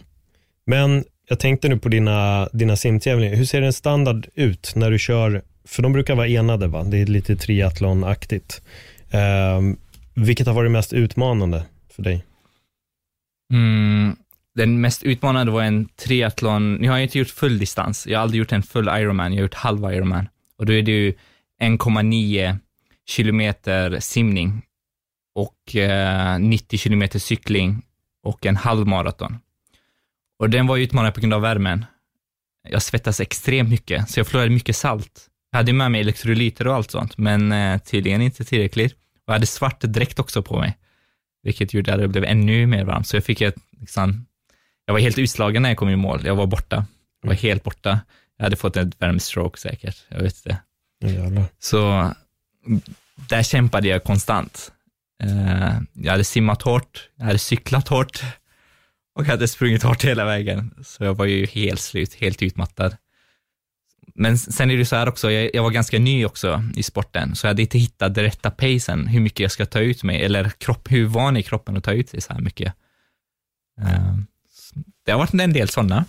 [0.65, 3.35] Men jag tänkte nu på dina, dina simtävlingar.
[3.35, 6.83] Hur ser en standard ut när du kör, för de brukar vara enade va?
[6.83, 8.61] Det är lite triathlonaktigt.
[9.57, 9.77] Um,
[10.13, 11.63] vilket har varit mest utmanande
[11.95, 12.23] för dig?
[13.51, 14.15] Mm,
[14.55, 16.73] den mest utmanande var en triathlon.
[16.73, 18.07] Nu har jag inte gjort full distans.
[18.07, 19.33] Jag har aldrig gjort en full Ironman.
[19.33, 20.29] Jag har gjort halv Ironman.
[20.57, 21.13] Och då är det ju
[21.61, 22.57] 1,9
[23.05, 24.61] kilometer simning
[25.35, 27.81] och eh, 90 kilometer cykling
[28.23, 29.37] och en halv maraton.
[30.39, 31.85] Och den var utmanande på grund av värmen.
[32.69, 35.27] Jag svettas extremt mycket, så jag förlorade mycket salt.
[35.51, 38.93] Jag hade med mig elektrolyter och allt sånt, men eh, tydligen inte tillräckligt.
[38.93, 40.77] Och jag hade svart dräkt också på mig,
[41.43, 43.07] vilket gjorde att det blev ännu mer varmt.
[43.07, 44.25] Så jag fick ett, liksom,
[44.85, 46.21] jag var helt utslagen när jag kom i mål.
[46.25, 46.85] Jag var borta.
[47.21, 47.99] Jag var helt borta.
[48.37, 50.57] Jag hade fått ett värmestroke säkert, jag vet inte.
[51.05, 51.45] Jävlar.
[51.59, 52.11] Så
[53.29, 54.71] där kämpade jag konstant.
[55.23, 58.23] Eh, jag hade simmat hårt, jag hade cyklat hårt
[59.15, 60.73] och hade sprungit hårt hela vägen.
[60.83, 62.97] Så jag var ju helt slut, helt utmattad.
[64.15, 67.35] Men sen är det så här också, jag, jag var ganska ny också i sporten,
[67.35, 70.23] så jag hade inte hittat den rätta pacen, hur mycket jag ska ta ut mig,
[70.23, 72.73] eller kropp, hur van är kroppen att ta ut sig så här mycket.
[73.81, 74.15] Eh,
[75.05, 76.05] det har varit en del sådana,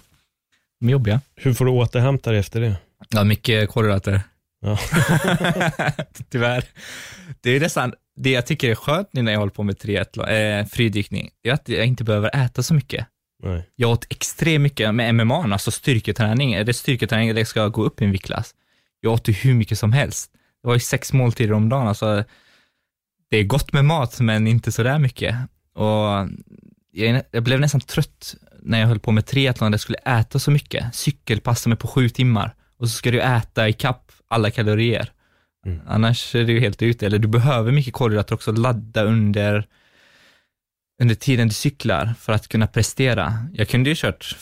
[0.81, 1.21] de är jobbiga.
[1.37, 2.77] Hur får du återhämta dig efter det?
[3.09, 4.21] Ja, mycket kolhydrater.
[4.61, 4.79] Ja.
[6.31, 6.65] Tyvärr.
[7.41, 10.29] Det är nästan det jag tycker är skönt nu när jag håller på med triathlon,
[10.29, 13.07] eh, fridykning, är att jag inte behöver äta så mycket.
[13.42, 13.68] Nej.
[13.76, 16.52] Jag åt extremt mycket med MMA, alltså styrketräning.
[16.52, 18.55] Är det styrketräning eller ska jag gå upp i en viktklass?
[19.00, 20.31] Jag åt ju hur mycket som helst.
[20.62, 22.24] Det var ju sex måltider om dagen, alltså.
[23.31, 25.37] Det är gott med mat, men inte så där mycket.
[25.74, 26.28] Och
[26.92, 30.50] jag, jag blev nästan trött när jag höll på med triathlon, jag skulle äta så
[30.50, 30.94] mycket.
[30.94, 35.12] Cykelpassa mig på sju timmar och så ska du äta i kapp alla kalorier.
[35.66, 35.81] Mm.
[35.87, 39.66] Annars är du helt ute, eller du behöver mycket kolhydrater också, ladda under,
[41.02, 43.35] under tiden du cyklar för att kunna prestera.
[43.52, 44.37] Jag kunde ju kört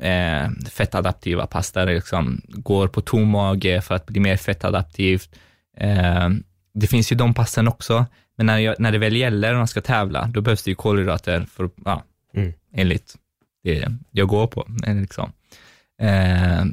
[0.00, 5.30] eh, fettadaptiva pass där det liksom går på tom mage för att bli mer fettadaptivt.
[5.76, 6.28] Eh,
[6.74, 9.68] det finns ju de passen också, men när, jag, när det väl gäller och man
[9.68, 12.02] ska tävla, då behövs det ju kolhydrater för, ja,
[12.34, 12.52] Mm.
[12.74, 13.14] enligt
[13.64, 14.66] det jag går på.
[14.86, 15.32] eh, Liksom.
[16.02, 16.64] Eh,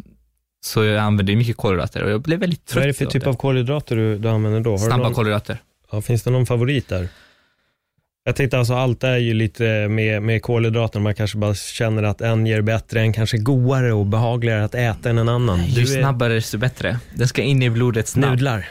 [0.65, 2.75] så jag använder mycket kolhydrater och jag blev väldigt trött.
[2.75, 4.71] Vad är det för typ av kolhydrater du, du använder då?
[4.71, 5.57] Har Snabba någon, kolhydrater.
[5.91, 7.07] ja, finns det någon favorit där?
[8.25, 12.21] Jag tänkte alltså allt är ju lite med, med kolhydrater, man kanske bara känner att
[12.21, 15.65] en ger bättre, en kanske godare och behagligare att äta än en annan.
[15.65, 16.99] Ju är snabbare desto bättre.
[17.15, 18.29] Den ska in i blodet snabbt.
[18.31, 18.69] nudlar.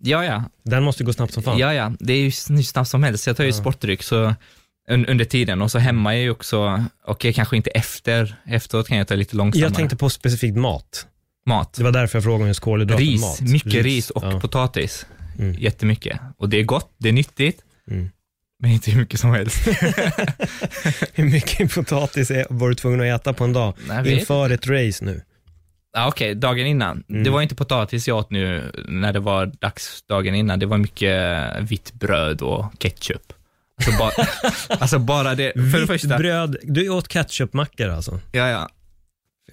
[0.00, 0.44] Ja, ja.
[0.62, 1.58] Den måste gå snabbt som fan.
[1.58, 1.92] Ja, ja.
[2.00, 3.26] Det är ju hur snabbt som helst.
[3.26, 3.56] Jag tar ju Ja.
[3.56, 4.34] sportdryck så
[4.90, 8.98] un, under tiden och så hemma är ju också, okej kanske inte efter, efteråt kan
[8.98, 9.68] jag ta lite långsammare.
[9.68, 11.06] Jag tänkte på specifikt mat.
[11.46, 11.72] Mat.
[11.74, 13.40] Det var därför jag frågade om just kolhydrater Ris, mat.
[13.40, 14.40] mycket ris, och ja.
[14.40, 15.06] potatis.
[15.38, 15.54] Mm.
[15.58, 16.20] Jättemycket.
[16.36, 18.10] Och det är gott, det är nyttigt, Mm.
[18.62, 19.66] Men inte hur mycket som helst.
[21.14, 23.74] Hur mycket potatis är, var du tvungen att äta på en dag?
[23.88, 25.22] Vet Inför ett race nu.
[25.92, 27.04] Ja, Okej, dagen innan.
[27.08, 27.24] Mm.
[27.24, 30.58] Det var inte potatis jag åt nu när det var dags dagen innan.
[30.58, 33.32] Det var mycket vitt bröd och ketchup.
[33.84, 34.10] Så bara,
[34.68, 36.18] alltså bara det, för det Vitt första.
[36.18, 38.20] bröd, du åt ketchupmackor alltså?
[38.32, 38.68] Ja, ja.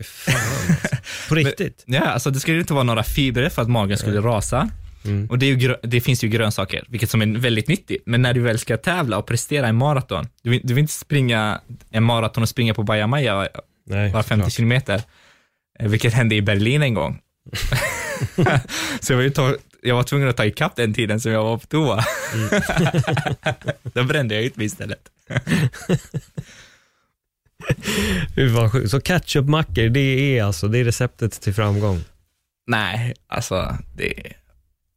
[0.03, 0.97] Fan alltså.
[1.29, 1.83] På riktigt?
[1.85, 4.69] Ja, alltså det skulle inte vara några fibrer för att magen skulle rasa.
[5.05, 5.27] Mm.
[5.29, 8.03] Och det, är ju det finns ju grönsaker, vilket som är väldigt nyttigt.
[8.05, 10.93] Men när du väl ska tävla och prestera en maraton, du vill, du vill inte
[10.93, 13.47] springa en maraton och springa på bajamaja
[13.85, 14.53] Nej, var 50 såklart.
[14.53, 15.01] kilometer,
[15.79, 17.19] eh, vilket hände i Berlin en gång.
[18.99, 21.57] så jag var, ta, jag var tvungen att ta ikapp den tiden som jag var
[21.57, 22.03] på toa.
[23.93, 25.09] Då brände jag ut mig istället.
[28.89, 32.03] Så ketchupmackor, det är alltså, det är receptet till framgång.
[32.67, 34.13] Nej, alltså det,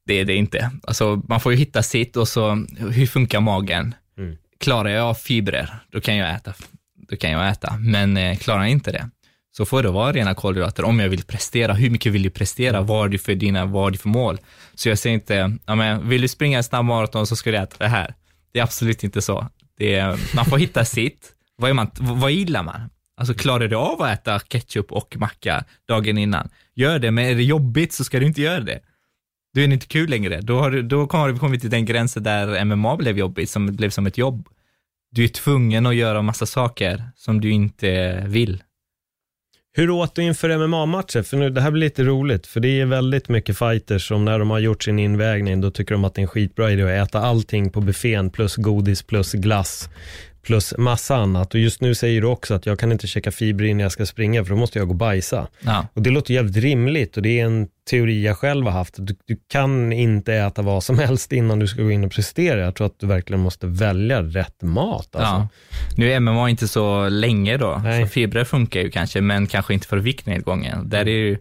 [0.09, 0.71] det är det inte.
[0.83, 3.95] Alltså man får ju hitta sitt och så, hur funkar magen?
[4.19, 4.37] Mm.
[4.61, 6.55] Klarar jag av fibrer, då kan jag äta.
[7.09, 7.77] Då kan jag äta.
[7.79, 9.11] Men eh, klarar jag inte det,
[9.57, 11.75] så får det vara rena kolhydrater om jag vill prestera.
[11.75, 12.81] Hur mycket vill du prestera?
[12.81, 14.39] Vad har du för dina, vad har du för mål?
[14.75, 17.57] Så jag säger inte, ja, men, vill du springa en snabb maraton så ska du
[17.57, 18.15] äta det här.
[18.53, 19.49] Det är absolut inte så.
[19.79, 21.33] Är, man får hitta sitt.
[21.57, 22.91] Vad, är man, vad gillar man?
[23.17, 26.49] Alltså klarar du av att äta ketchup och macka dagen innan?
[26.75, 28.81] Gör det, men är det jobbigt så ska du inte göra det
[29.59, 30.41] då är det inte kul längre.
[30.41, 33.67] Då, har, du- då har vi kommit till den gränsen där MMA blev jobbigt, som
[33.67, 34.49] blev som ett jobb.
[35.11, 38.63] Du är tvungen att göra massa saker som du inte vill.
[39.73, 41.23] Hur åt du inför MMA-matcher?
[41.23, 44.39] För nu, det här blir lite roligt, för det är väldigt mycket fighters som när
[44.39, 47.09] de har gjort sin invägning, då tycker de att det är en skitbra idé att
[47.09, 49.89] äta allting på buffén, plus godis, plus glass,
[50.49, 51.55] plus massa annat.
[51.55, 54.07] Och just nu säger du också att jag kan inte käka fibrer innan jag ska
[54.07, 55.49] springa, för då måste jag gå och bajsa.
[55.61, 55.87] Ja.
[55.95, 58.95] Och det låter jävligt rimligt och det är en teori jag själv har haft.
[58.99, 62.61] Du, du kan inte äta vad som helst innan du ska gå in och prestera.
[62.61, 65.17] Jag tror att du verkligen måste välja rätt mat.
[65.17, 65.21] Alltså.
[65.21, 65.49] Ja.
[65.97, 68.03] Nu är MMA inte så länge då, Nej.
[68.03, 70.89] så fibrer funkar ju kanske, men kanske inte för viktnedgången.
[70.89, 71.39] Där är ju,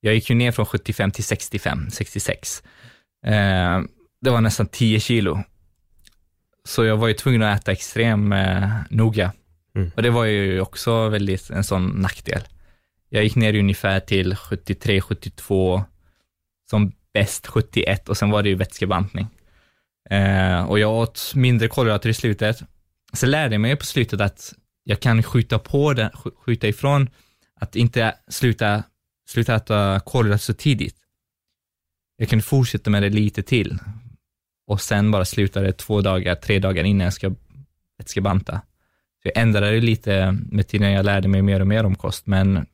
[0.00, 2.62] jag gick ju ner från 75 till 65, 66.
[3.26, 3.80] Eh,
[4.20, 5.42] det var nästan 10 kilo.
[6.66, 9.32] Så jag var ju tvungen att äta extremt eh, noga.
[9.74, 9.90] Mm.
[9.96, 12.40] Och det var ju också väldigt en sån nackdel.
[13.08, 15.84] Jag gick ner ungefär till 73, 72,
[16.70, 19.26] som bäst 71 och sen var det ju vätskebantning.
[20.10, 22.62] Eh, och jag åt mindre kolhydrater i slutet.
[23.12, 27.08] Sen lärde jag mig på slutet att jag kan skjuta på den, sk- skjuta ifrån
[27.60, 28.82] att inte sluta,
[29.28, 30.96] sluta äta kolhydrater så tidigt.
[32.16, 33.78] Jag kan fortsätta med det lite till
[34.66, 37.34] och sen bara sluta det två dagar, tre dagar innan jag ska,
[38.06, 38.60] ska banta.
[39.22, 42.26] Så jag ändrade det lite med tiden, jag lärde mig mer och mer om kost,
[42.26, 42.66] men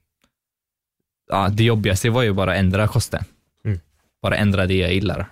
[1.29, 3.25] ja, det jobbigaste var ju bara att ändra kosten.
[3.65, 3.81] Mm.
[4.23, 5.27] Bara ändra det jag gillar.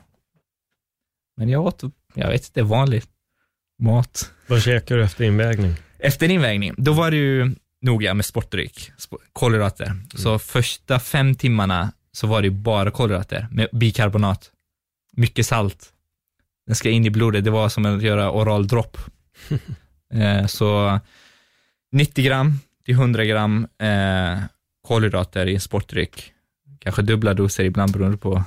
[1.37, 1.83] Men jag åt,
[2.14, 3.09] jag vet inte, vanligt
[3.79, 4.33] mat.
[4.46, 5.75] Vad käkar du efter invägning?
[5.99, 9.92] Efter invägning, då var det ju noga med sportdryck, sp- kolhydrater.
[10.14, 14.51] Så första fem timmarna så var det bara kolhydrater med bikarbonat.
[15.12, 15.92] Mycket salt.
[16.70, 18.98] Den ska in i blodet, det var som att göra oral dropp.
[20.14, 21.00] eh, så
[21.92, 24.38] 90 gram till 100 gram eh,
[24.88, 26.33] kolhydrater i en sportdryck.
[26.78, 28.44] Kanske dubbla doser ibland beroende på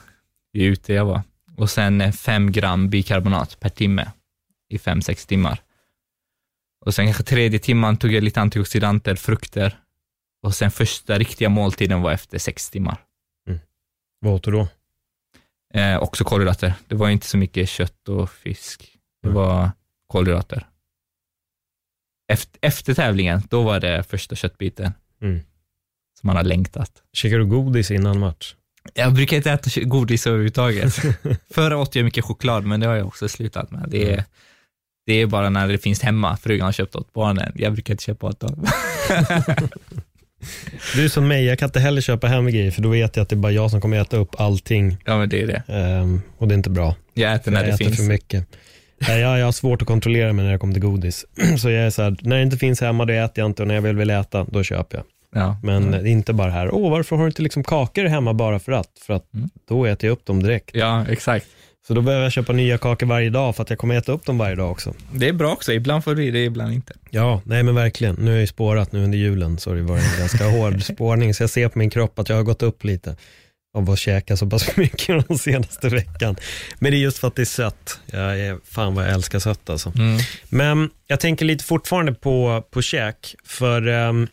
[0.53, 1.21] hur ute jag var.
[1.57, 4.11] Och sen 5 gram bikarbonat per timme
[4.69, 5.61] i 5-6 timmar.
[6.85, 9.79] Och sen kanske tredje timman tog jag lite antioxidanter, frukter.
[10.43, 12.97] Och sen första riktiga måltiden var efter sex timmar.
[14.19, 14.67] Vad åt du då?
[15.73, 16.73] Eh, också kolhydrater.
[16.87, 18.97] Det var inte så mycket kött och fisk.
[19.21, 19.35] Det Mm.
[19.41, 19.71] var
[20.07, 20.67] kolhydrater.
[22.31, 25.39] Efter, efter tävlingen, då var det första köttbiten Mm.
[26.19, 26.91] som man har längtat.
[27.13, 28.55] Käkar du godis innan match?
[28.93, 30.93] Jag brukar inte äta godis överhuvudtaget.
[31.53, 33.85] Förr åt jag mycket choklad, men det har jag också slutat med.
[33.89, 34.23] Det är, Mm.
[35.05, 36.37] det är bara när det finns hemma.
[36.37, 37.51] Frugan har köpt åt barnen.
[37.55, 38.65] Jag brukar inte köpa åt dem.
[40.95, 43.29] Du som mig, jag kan inte heller köpa hem grejer för då vet jag att
[43.29, 45.63] det är bara jag som kommer äta upp allting Ja, men det är det.
[45.67, 46.95] ehm, och det är inte bra.
[47.13, 47.97] Jag äter när jag det äter finns.
[47.97, 48.45] för mycket.
[49.07, 51.25] Nej, jag, jag har svårt att kontrollera mig när det kommer till godis.
[51.59, 53.67] Så jag är så här, när det inte finns hemma då äter jag inte och
[53.67, 55.05] när jag väl vill äta, då köper jag.
[55.43, 55.57] Ja.
[55.63, 58.59] Men det är inte bara här, åh varför har du inte liksom kakor hemma bara
[58.59, 58.89] för att?
[59.07, 59.49] För att Mm.
[59.69, 60.69] då äter jag upp dem direkt.
[60.75, 61.45] ja, exakt.
[61.87, 64.25] Så då behöver jag köpa nya kakor varje dag för att jag kommer äta upp
[64.25, 64.93] dem varje dag också.
[65.11, 65.73] Det är bra också.
[65.73, 66.93] Ibland får vi det, ibland inte.
[67.09, 68.15] Ja, nej men verkligen.
[68.15, 71.33] Nu har jag spårat nu under julen så det varit en ganska hård spårning.
[71.33, 73.15] Så jag ser på min kropp att jag har gått upp lite
[73.77, 76.35] av att käka så pass mycket den senaste veckan.
[76.79, 77.99] Men det är just för att det är sött.
[78.05, 79.93] Jag är, fan vad jag älskar sött alltså.
[79.95, 80.19] Mm.
[80.49, 84.27] Men jag tänker lite fortfarande på, på käk, för ehm,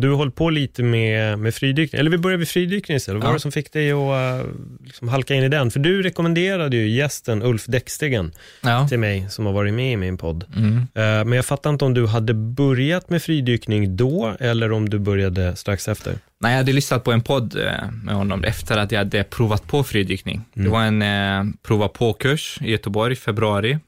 [0.00, 3.16] du har hållit på lite med, med fridykning, eller vi börjar med fridykning istället.
[3.16, 3.34] Vad var Ja.
[3.34, 3.98] det som fick dig att
[4.44, 4.50] eh,
[4.84, 5.70] liksom halka in i den?
[5.70, 8.32] För du rekommenderade ju gästen Ulf Däckstegen
[8.62, 8.88] Ja.
[8.88, 10.44] till mig, som har varit med i min podd.
[10.56, 10.76] Mm.
[10.78, 14.98] Eh, Men jag fattar inte om du hade börjat med fridykning då, eller om du
[14.98, 16.14] började strax efter.
[16.40, 19.66] Nej, jag hade lyssnat på en podd eh, med honom efter att jag hade provat
[19.66, 20.40] på fridykning.
[20.54, 20.72] Det Mm.
[20.72, 23.78] var en eh, prova på-kurs i Göteborg i februari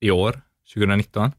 [0.00, 0.40] i år,
[0.74, 1.32] 2019.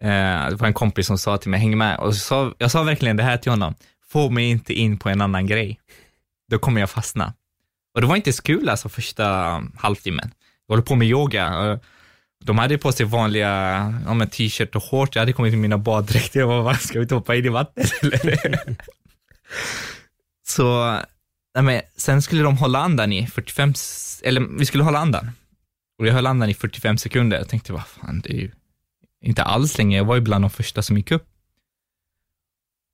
[0.00, 1.98] Eh, det var en kompis som sa till mig, häng med.
[1.98, 3.74] Och så sa, jag sa verkligen det här till honom,
[4.08, 5.80] få mig inte in på en annan grej.
[6.50, 7.34] Då kommer jag fastna.
[7.94, 9.24] Och det var inte så kul alltså första
[9.76, 10.30] halvtimmen.
[10.66, 11.78] Jag håller på med yoga.
[12.44, 13.48] De hade på sig vanliga
[14.06, 15.16] ja, t-shirt och shorts.
[15.16, 16.40] Jag hade kommit i mina baddräkter.
[16.40, 18.38] Jag bara, "Va, ska vi inte hoppa in i vattnet eller?
[20.48, 20.92] Så,
[21.54, 23.74] nej men, sen skulle de hålla andan i 45,
[24.22, 25.30] eller vi skulle hålla andan.
[25.98, 27.38] Och jag höll andan i 45 sekunder.
[27.38, 28.50] Jag tänkte, vad fan, det är ju
[29.20, 29.96] inte alls länge.
[29.96, 31.26] Jag var ju bland de första som gick upp.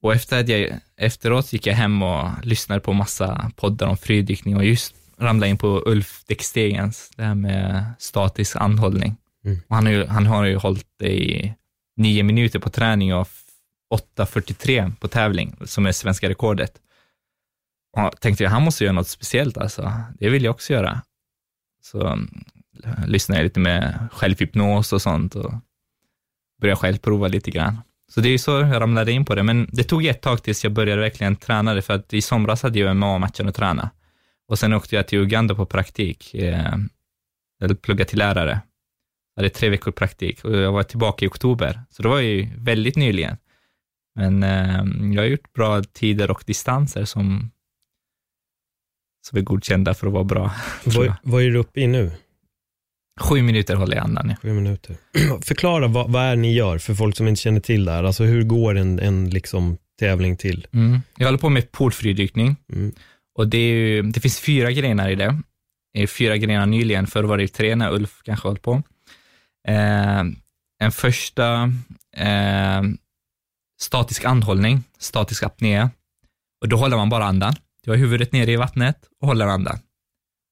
[0.02, 4.56] Och efter att jag, efteråt gick jag hem och lyssnade på massa poddar om fridykning
[4.56, 9.16] och just ramlade in på Ulf Däckstegens, det här med statisk andhållning.
[9.44, 9.60] Mm.
[9.68, 11.54] Han, har ju, han har ju hållit det i
[11.96, 13.28] nio minuter på träning och
[14.16, 16.72] 8.43 på tävling, som är svenska rekordet.
[17.92, 19.92] Och jag tänkte jag, han måste göra något speciellt alltså.
[20.18, 21.02] Det vill jag också göra.
[21.82, 22.44] Så mm,
[23.06, 25.52] lyssnade jag lite med självhypnos och sånt och
[26.61, 27.79] började själv prova lite grann.
[28.09, 30.42] Så det är ju så jag ramlade in på det, men det tog ett tag
[30.42, 33.90] tills jag började verkligen träna det, för att i somras hade jag MMA-matchen att träna.
[34.49, 36.75] Och sen åkte jag till Uganda på praktik, eh,
[37.62, 38.61] eller plugga till lärare.
[39.35, 42.49] Jag hade tre veckor praktik och jag var tillbaka i oktober, så det var ju
[42.57, 43.37] väldigt nyligen.
[44.14, 47.51] Men eh, jag har gjort bra tider och distanser som,
[49.29, 50.55] som är godkända för att vara bra.
[50.85, 52.12] Vad, vad är du uppe i nu?
[53.20, 54.29] Sju minuter håller jag andan.
[54.31, 54.37] Ja.
[54.42, 54.96] Sju minuter.
[55.44, 58.05] Förklara vad, vad är ni gör för folk som inte känner till det här.
[58.05, 60.66] Alltså hur går en, en liksom tävling till?
[60.72, 61.00] Mm.
[61.16, 62.92] Jag håller på med poolfridykning Mm.
[63.38, 65.40] och det, ju, det finns fyra grenar i det.
[65.94, 68.83] Det är fyra grenar nyligen, förr var det tre när Ulf kanske höll på.
[69.68, 70.22] Eh,
[70.83, 71.72] en första
[72.16, 72.83] eh,
[73.81, 75.88] statisk andhållning, statisk apné.
[76.62, 77.55] Och då håller man bara andan.
[77.85, 79.79] Du har huvudet nere i vattnet och håller andan.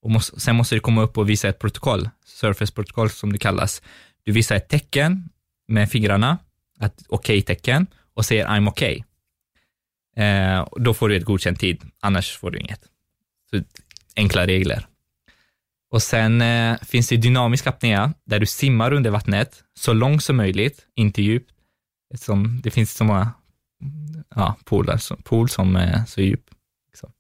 [0.05, 3.83] Och måste, sen måste du komma upp och visa ett protokoll, surface-protokoll som det kallas.
[4.23, 5.29] Du visar ett tecken
[5.69, 6.39] med fingrarna,
[6.81, 9.03] ett okej-tecken, och säger I'm okay.
[10.17, 12.81] Eh, då får du ett godkänt tid, annars får du inget.
[13.51, 13.63] Så,
[14.17, 14.87] enkla regler.
[15.91, 20.37] Och sen eh, finns det dynamisk apné, där du simmar under vattnet så långt som
[20.37, 21.51] möjligt, inte djupt.
[22.15, 23.33] Som, det finns så många
[24.35, 26.51] ja, pooler, pool som är så djup.
[26.91, 27.13] Liksom.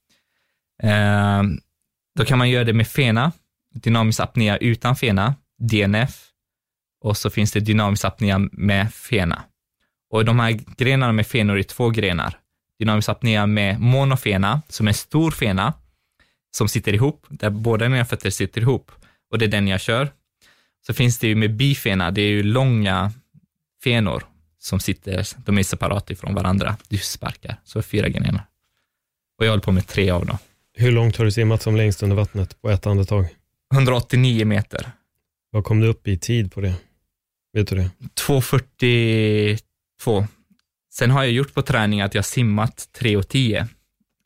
[0.82, 1.42] Eh,
[2.14, 3.32] då kan man göra det med fena,
[3.74, 6.24] dynamisk apnea utan fena, DNF,
[7.00, 9.42] och så finns det dynamisk apnea med fena.
[10.10, 12.38] Och de här grenarna med fenor är två grenar.
[12.78, 15.72] Dynamisk apnea med monofena, som är stor fena,
[16.56, 18.92] som sitter ihop, där båda mina fötter sitter ihop.
[19.30, 20.08] Och det är den jag kör.
[20.86, 23.12] Så finns det ju med bifena, det är ju långa
[23.84, 24.24] fenor
[24.58, 26.76] som sitter, de är separata ifrån varandra.
[26.88, 28.46] Du sparkar, så fyra grenar.
[29.38, 30.38] Och jag håller på med tre av dem.
[30.76, 33.26] Hur långt har du simmat som längst under vattnet på ett andetag?
[33.74, 34.90] 189 meter.
[35.50, 36.74] Vad kom du upp i tid på det?
[37.52, 37.90] Vet du det?
[38.20, 40.26] 2.42.
[40.92, 43.66] Sen har jag gjort på träning att jag simmat 3.10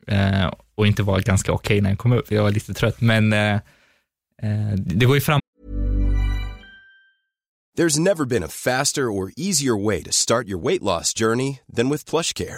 [0.07, 2.31] eh, och inte var ganska okej när jag kom upp.
[2.31, 3.53] Jag var lite trött, men eh,
[4.41, 5.39] eh, det går ju fram
[7.77, 11.89] There's never been a faster or easier way to start your weight loss journey than
[11.89, 12.57] with PlushCare.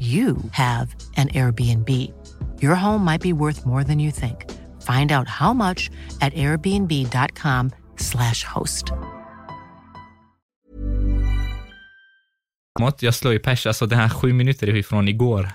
[0.00, 1.88] you have an Airbnb.
[2.62, 4.50] Your home might be worth more than you think.
[4.82, 8.84] Find out how much at airbnb.com/slash host.
[12.78, 13.02] framåt.
[13.02, 15.50] Jag slår ju pers, alltså det här sju minuter ifrån igår.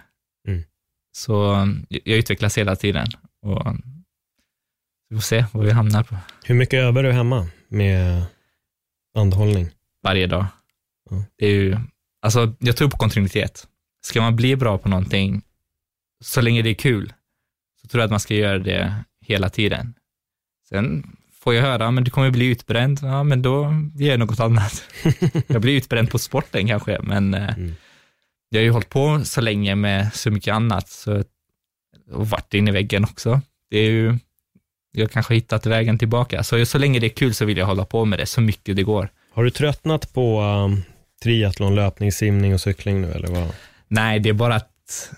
[0.47, 0.63] Mm.
[1.11, 3.07] Så um, jag utvecklas hela tiden
[3.41, 3.75] och
[5.09, 8.23] vi får se vad vi hamnar på Hur mycket övar du hemma med
[9.17, 9.69] andhållning?
[10.03, 10.45] varje dag.
[11.11, 11.23] Mm.
[11.37, 11.77] Det är ju,
[12.21, 13.67] alltså jag tror på kontinuitet.
[14.01, 15.41] Ska man bli bra på någonting,
[16.23, 17.13] så länge det är kul,
[17.81, 18.93] så tror jag att man ska göra det
[19.25, 19.93] hela tiden.
[20.69, 24.39] Sen får jag höra, men du kommer bli utbränd, ja men då gör jag något
[24.39, 24.83] annat.
[25.47, 27.75] jag blir utbränd på sporten kanske, men eh, Mm.
[28.49, 31.23] jag har ju hållit på så länge med så mycket annat, så,
[32.11, 33.41] och varit inne i väggen också.
[33.69, 34.17] Det är ju,
[34.91, 36.43] jag har kanske hittat vägen tillbaka.
[36.43, 38.75] Så, så länge det är kul så vill jag hålla på med det så mycket
[38.75, 39.09] det går.
[39.33, 40.83] Har du tröttnat på um,
[41.23, 43.51] triathlon, löpning, simning och cykling nu eller vad?
[43.89, 45.11] Nej, det är bara att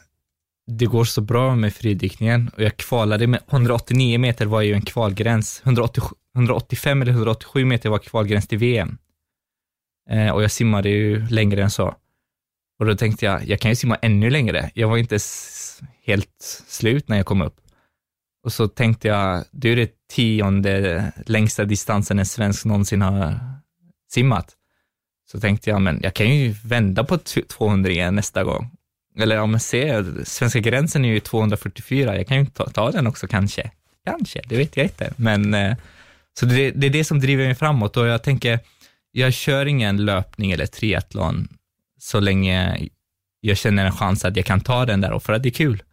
[0.67, 4.81] det går så bra med fridykningen och jag kvalade med 189 meter var ju en
[4.81, 5.61] kvalgräns.
[5.65, 6.03] 180,
[6.35, 8.97] 185 eller 187 meter var kvalgräns till VM.
[10.09, 11.95] Eh, och jag simmade ju längre än så.
[12.79, 14.71] Och då tänkte jag, jag kan ju simma ännu längre.
[14.73, 15.19] Jag var inte
[16.03, 17.57] helt slut när jag kom upp.
[18.43, 23.39] Och så tänkte jag, det är det tionde längsta distansen en svensk någonsin har
[24.11, 24.55] simmat.
[25.31, 28.71] Så tänkte jag, men jag kan ju vända på 200 igen nästa gång.
[29.17, 33.07] Eller ja, men se, svenska gränsen är ju 244, jag kan ju ta, ta den
[33.07, 33.71] också kanske.
[34.05, 35.13] Kanske, det vet jag inte.
[35.15, 35.75] Men, eh,
[36.39, 38.59] så det, det är det som driver mig framåt och jag tänker,
[39.11, 41.47] jag kör ingen löpning eller triathlon
[41.99, 42.87] så länge
[43.41, 45.53] jag känner en chans att jag kan ta den där och för att det är
[45.53, 45.83] kul.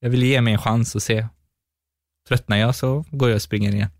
[0.00, 1.26] Jag vill ge mig en chans och se.
[2.28, 3.90] Tröttnar jag så går jag och springer igen.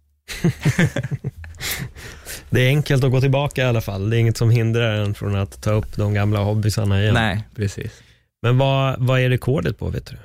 [2.51, 4.11] Det är enkelt att gå tillbaka i alla fall.
[4.11, 7.15] Det är inget som hindrar en från att ta upp de gamla hobbysarna igen.
[7.15, 8.03] Nej, precis.
[8.43, 10.17] Men vad, vad är rekordet på, vet du?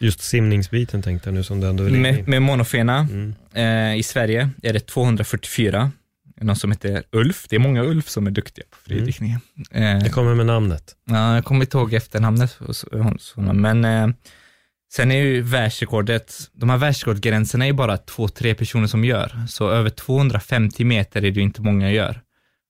[0.00, 1.82] Just simningsbiten tänkte jag nu som du ändå.
[1.82, 3.34] Med, med monofena Mm.
[3.54, 5.90] eh, i Sverige är det 244.
[6.40, 7.46] Någon som heter Ulf.
[7.48, 9.30] Det är många Ulf som är duktiga på fridykning.
[9.70, 10.94] Eh, Det kommer med namnet.
[11.10, 14.08] Ja, jag kommer inte ihåg efternamnet hos hos honom, men eh,
[14.92, 19.46] sen är ju världsrekordet, de här världsrekordgränserna är ju bara två, tre personer som gör,
[19.48, 22.22] så över 250 meter är det ju inte många gör.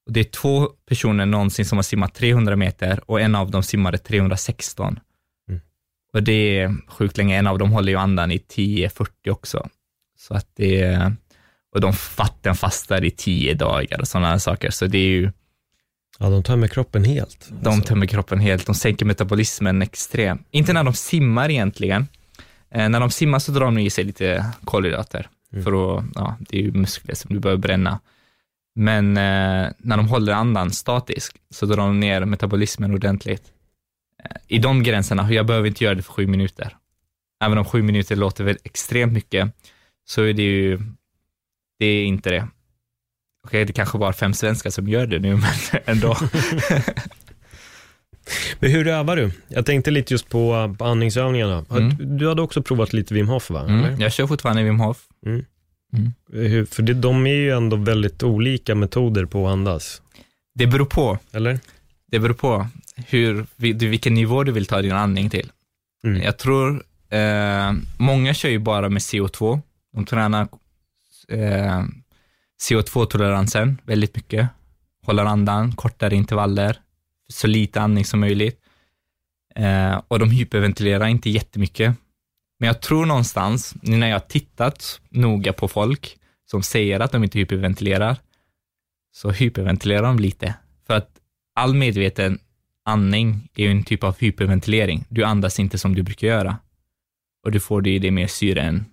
[0.07, 3.63] Och det är två personer någonsin som har simmat 300 meter och en av dem
[3.63, 4.99] simmade 316.
[5.49, 5.61] Mm.
[6.13, 9.69] Och det är sjukt länge, en av dem håller ju andan i 10-40 också.
[10.19, 11.17] Så att det är,
[11.75, 15.33] och de vattenfastar i 10 dagar och sådana saker, så det är ju
[16.19, 17.49] Ja, de tömmer kroppen helt.
[17.63, 17.89] de Alltså.
[17.89, 20.47] tömmer kroppen helt, de sänker metabolismen extremt.
[20.51, 22.09] Inte när de simmar egentligen.
[22.71, 25.29] Eh, när de simmar så drar de i sig lite kolhydrater.
[25.53, 25.65] Mm.
[25.65, 28.01] För att, ja, det är ju muskler som du behöver bränna.
[28.75, 33.43] Men eh, när de håller andan statisk så drar de ner metabolismen ordentligt.
[34.25, 36.77] Eh, I de gränserna, jag behöver inte göra det för sju minuter.
[37.45, 39.53] Även om sju minuter låter väl extremt mycket,
[40.05, 40.79] så är det ju,
[41.79, 42.49] det är inte det.
[43.47, 46.17] Okej, det kanske var fem svenskar som gör det nu, men ändå.
[48.59, 49.31] Men hur övar du?
[49.49, 51.65] Jag tänkte lite just på, på andningsövningarna.
[51.71, 52.19] Mm.
[52.19, 53.61] Du hade också provat lite Wim Hof, va?
[53.61, 54.99] Mm, jag kör fortfarande Wim Hof.
[56.33, 60.03] Hur, för det, de är ju ändå väldigt olika metoder på att andas.
[60.55, 61.19] Det beror på.
[61.33, 61.59] Eller?
[62.11, 62.67] Det beror på
[62.97, 65.51] hur, vilken nivå du vill ta din andning till.
[66.05, 66.23] Mm.
[66.23, 69.61] Jag tror, eh, många kör ju bara med CO2.
[69.95, 70.49] De tränar
[71.29, 71.85] eh,
[72.63, 74.49] CO2-toleransen väldigt mycket.
[75.03, 76.81] Håller andan, kortare intervaller,
[77.29, 78.61] så lite andning som möjligt.
[79.55, 81.95] Eh, och de hyperventilerar inte jättemycket.
[82.59, 86.19] Men jag tror någonstans, nu när jag har tittat noga på folk
[86.51, 88.17] som säger att de inte hyperventilerar,
[89.13, 90.55] så hyperventilerar de lite.
[90.87, 91.11] För att
[91.55, 92.39] all medveten
[92.85, 95.05] andning är ju en typ av hyperventilering.
[95.09, 96.59] Du andas inte som du brukar göra.
[97.45, 98.85] Och du får det i det mer syre än,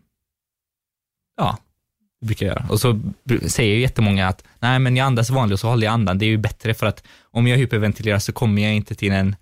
[1.37, 1.57] ja,
[2.23, 2.65] brukar brukar göra.
[2.69, 2.99] Och så
[3.47, 6.17] säger ju jättemånga att, nej men jag andas vanligt och så håller jag andan.
[6.17, 9.35] Det är ju bättre för att om jag hyperventilerar så kommer jag inte till en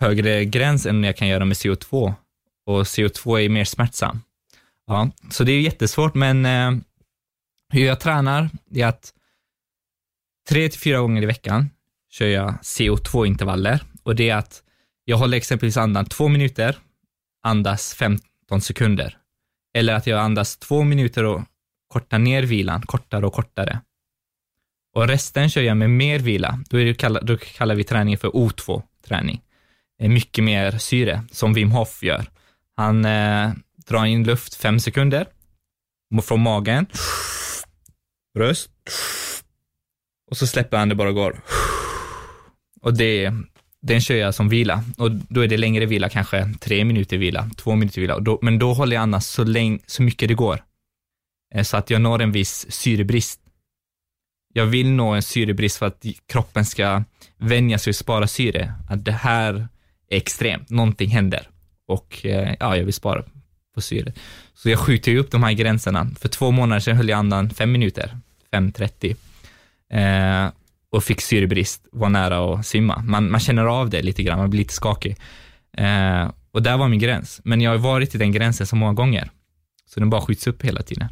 [0.00, 2.14] högre gräns än jag kan göra med CO2.
[2.66, 4.20] Och CO2 är mer smärtsam.
[4.86, 6.70] Ja, så det är ju jättesvårt, men eh,
[7.72, 9.12] hur jag tränar är att
[10.48, 11.70] tre till fyra gånger i veckan
[12.10, 14.62] kör jag CO2-intervaller och det är att
[15.04, 16.78] jag håller exempelvis andan två minuter,
[17.42, 19.18] andas 15 sekunder.
[19.74, 21.42] Eller att jag andas två minuter och
[21.88, 23.80] korta ner vilan, kortare och kortare.
[24.94, 26.58] Och resten kör jag med mer vila.
[26.70, 29.40] Då, är det då kallar vi träningen för O2-träning.
[29.98, 32.26] Mycket mer syre, som Wim Hof gör.
[32.76, 33.50] Han eh,
[33.86, 35.26] drar in luft fem sekunder
[36.22, 36.86] från magen,
[38.34, 38.70] bröst,
[40.30, 41.40] och så släpper han det bara går.
[42.80, 43.32] Och det,
[43.82, 44.84] den kör jag som vila.
[44.96, 48.14] Och då är det längre vila, kanske tre minuter vila, två minuter vila.
[48.14, 49.44] Och då, men då håller jag andan så,
[49.86, 50.62] så mycket det går.
[51.54, 53.40] Eh, så att jag når en viss syrebrist.
[54.52, 57.02] Jag vill nå en syrebrist för att kroppen ska
[57.36, 58.74] vänja sig och spara syre.
[58.88, 59.68] Att det här
[60.10, 61.48] är extremt, någonting händer.
[61.86, 63.22] Och eh, ja, jag vill spara
[63.74, 64.12] på syre.
[64.54, 66.10] Så jag skjuter ju upp de här gränserna.
[66.20, 68.18] För två månader sedan höll jag andan fem minuter,
[68.52, 69.16] 5.30
[69.90, 70.52] eh,
[70.90, 73.02] och fick syrebrist, var nära att simma.
[73.06, 75.16] Man, man känner av det lite grann, man blir lite skakig.
[75.76, 77.40] Eh, och där var min gräns.
[77.44, 79.30] Men jag har varit i den gränsen så många gånger,
[79.86, 81.08] så den bara skjuts upp hela tiden.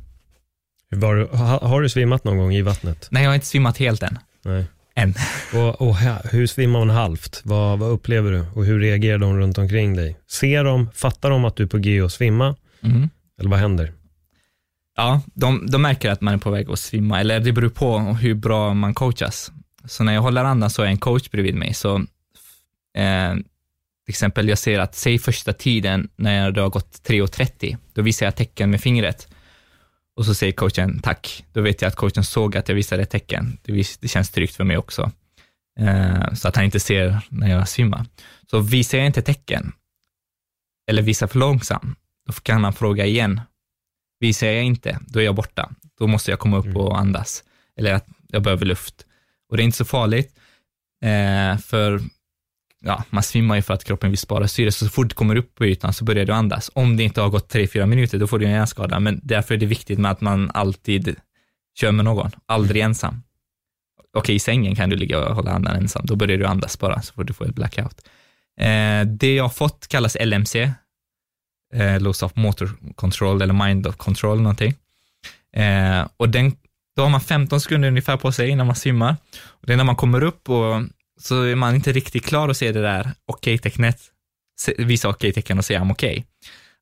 [0.91, 3.09] Var, ha, har du svimmat någon gång i vattnet?
[3.11, 4.19] Nej, jag har inte simmat helt än.
[4.45, 4.65] Nej.
[4.95, 5.15] Än.
[5.55, 5.97] Och, och
[6.31, 7.41] hur svimmar man halvt?
[7.45, 8.41] Vad, vad upplever du?
[8.55, 10.17] Och hur reagerar de runt omkring dig?
[10.31, 12.57] Ser de, fattar de att du är på G att svimma?
[12.81, 13.11] Mhm.
[13.41, 13.93] Eller vad händer?
[14.97, 17.99] Ja, de, de märker att man är på väg att svimma, eller det beror på
[17.99, 19.53] hur bra man coachas.
[19.85, 21.97] Så när jag håller andan så är en coach bredvid mig, så
[22.99, 23.35] eh,
[24.05, 28.27] till exempel jag ser att, säg första tiden när det har gått 3.30, då visar
[28.27, 29.29] jag tecken med fingret.
[30.17, 31.45] Och så säger coachen tack.
[31.53, 33.59] Då vet jag att coachen såg att jag visade ett tecken.
[33.63, 35.11] Det, känns tryggt för mig också.
[35.81, 38.07] Eh, så att han inte ser när jag svimmar.
[38.51, 39.73] Så visar jag inte tecken,
[40.91, 43.41] eller visar för långsamt, då kan han fråga igen.
[44.21, 45.71] Visar jag inte, då är jag borta.
[45.99, 46.77] Då måste jag komma upp Mm.
[46.77, 47.45] och andas.
[47.77, 49.07] Eller att jag behöver luft.
[49.51, 50.39] Och det är inte så farligt,
[51.05, 52.01] eh, för
[52.87, 55.37] ja, man svimmar ju för att kroppen vill spara syre, så, så fort du kommer
[55.37, 56.71] upp på ytan så börjar du andas.
[56.75, 59.59] Om det inte har gått 3-4 minuter, då får du en hjärnskada, men därför är
[59.59, 61.17] det viktigt med att man alltid
[61.79, 63.23] kör med någon, aldrig ensam.
[64.13, 67.03] Okej, i sängen kan du ligga och hålla andan ensam, då börjar du andas bara,
[67.03, 68.09] så får du få ett blackout.
[68.61, 70.73] Eh, det jag har fått kallas LMC,
[71.75, 74.75] eh, Loss of Motor Control eller Mind of Control någonting.
[75.57, 76.57] Eh, och den,
[76.97, 79.17] Då har man 15 sekunder ungefär på sig innan man simmar.
[79.45, 80.83] Och det är när man kommer upp och
[81.21, 84.01] så är man inte riktigt klar att se det där okej-tecknet,
[84.79, 86.27] visa okej-tecken och säga I'm okej.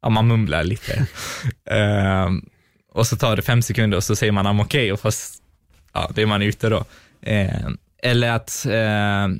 [0.02, 1.06] Ja, man mumlar lite.
[1.70, 2.44] Ehm,
[2.92, 5.42] och så tar det fem sekunder och så säger man I'm okej och fast,
[5.92, 6.84] ja, då är man ute då.
[7.22, 9.36] Ehm, eller att eh,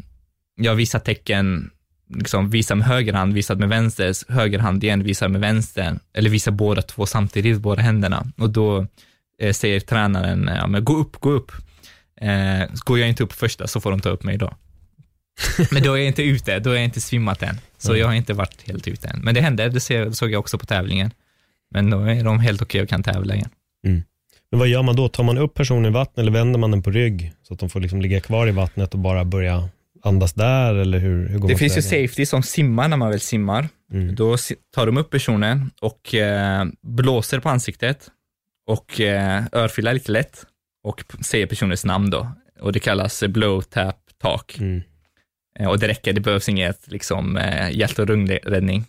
[0.57, 1.71] jag visar tecken,
[2.15, 6.31] liksom visar med höger hand, visar med vänster, höger hand igen, visar med vänster, eller
[6.31, 8.27] visar båda två samtidigt, båda händerna.
[8.37, 8.87] Och då
[9.41, 11.53] eh, säger tränaren, ja, men gå upp, gå upp.
[12.21, 14.55] Eh, går jag inte upp första så får de ta upp mig då.
[15.71, 17.57] Men då är jag inte ute, då är jag inte svimmat än.
[17.79, 19.21] Så jag har inte varit helt ute än.
[19.21, 19.81] Men det hände, det
[20.17, 21.11] såg jag också på tävlingen.
[21.71, 23.51] Men då är de helt okej och kan tävla igen.
[24.55, 25.09] Men vad gör man då?
[25.09, 27.71] Tar man upp personen i vattnet eller vänder man den på rygg så att de
[27.71, 29.69] får liksom ligga kvar i vattnet och bara börja
[30.03, 33.21] andas där eller hur, hur går Det finns ju safety som simmar när man väl
[33.21, 33.69] simmar.
[33.93, 34.15] Mm.
[34.15, 34.37] Då
[34.75, 38.09] tar de upp personen och eh, blåser på ansiktet
[38.67, 40.45] och eh, örfilar lite lätt
[40.85, 42.33] och säger personens namn då.
[42.61, 44.59] Och det kallas blow, tap, talk.
[44.59, 44.83] Mm.
[45.59, 48.85] Eh, och det räcker, det behövs inget liksom, eh, hjärt och lungräddning.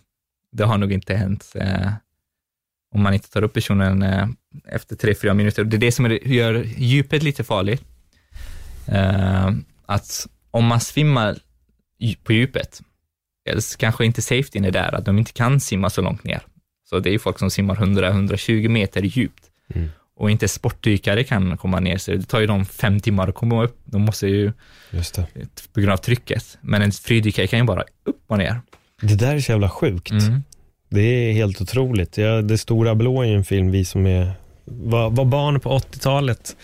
[0.52, 1.92] Det har nog inte hänt eh,
[2.94, 4.28] om man inte tar upp personen eh,
[4.68, 5.64] efter tre, fyra minuter.
[5.64, 7.84] Det är det som gör djupet lite farligt.
[8.88, 9.50] Eh,
[9.86, 11.38] att om man svimmar
[12.24, 12.82] på djupet,
[13.48, 16.42] eller så kanske inte safetyn är där, att de inte kan simma så långt ner.
[16.88, 19.50] Så det är ju folk som simmar 100-120 meter djupt.
[19.74, 19.88] Mm.
[20.16, 23.64] Och inte sportdykare kan komma ner, så det tar ju dem fem timmar att komma
[23.64, 23.78] upp.
[23.84, 24.52] De måste ju
[25.72, 26.58] på grund av trycket.
[26.60, 28.60] Men en fridykare kan ju bara upp och ner.
[29.00, 30.10] det där är så jävla sjukt.
[30.10, 30.42] Mm.
[30.88, 32.18] Det är helt otroligt.
[32.18, 34.32] Ja, det stora blå är ju en film vi som är,
[34.64, 36.56] var, var barn på 80-talet.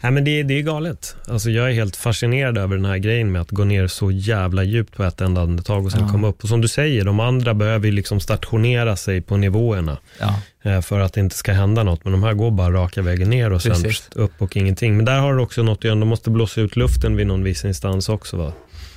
[0.00, 1.16] Nej, men det, det är galet.
[1.28, 4.62] Alltså, jag är helt fascinerad över den här grejen med att gå ner så jävla
[4.62, 6.08] djupt på ett enda andetag och sen Ja.
[6.08, 6.42] komma upp.
[6.42, 10.40] Och som du säger, de andra behöver ju liksom stationera sig på nivåerna Ja.
[10.70, 12.04] eh, för att det inte ska hända något.
[12.04, 14.08] Men de här går bara raka vägen ner och sen Precis.
[14.14, 14.96] upp och ingenting.
[14.96, 15.94] Men där har det också något att göra.
[15.94, 18.52] De måste blåsa ut luften vid någon viss instans också va?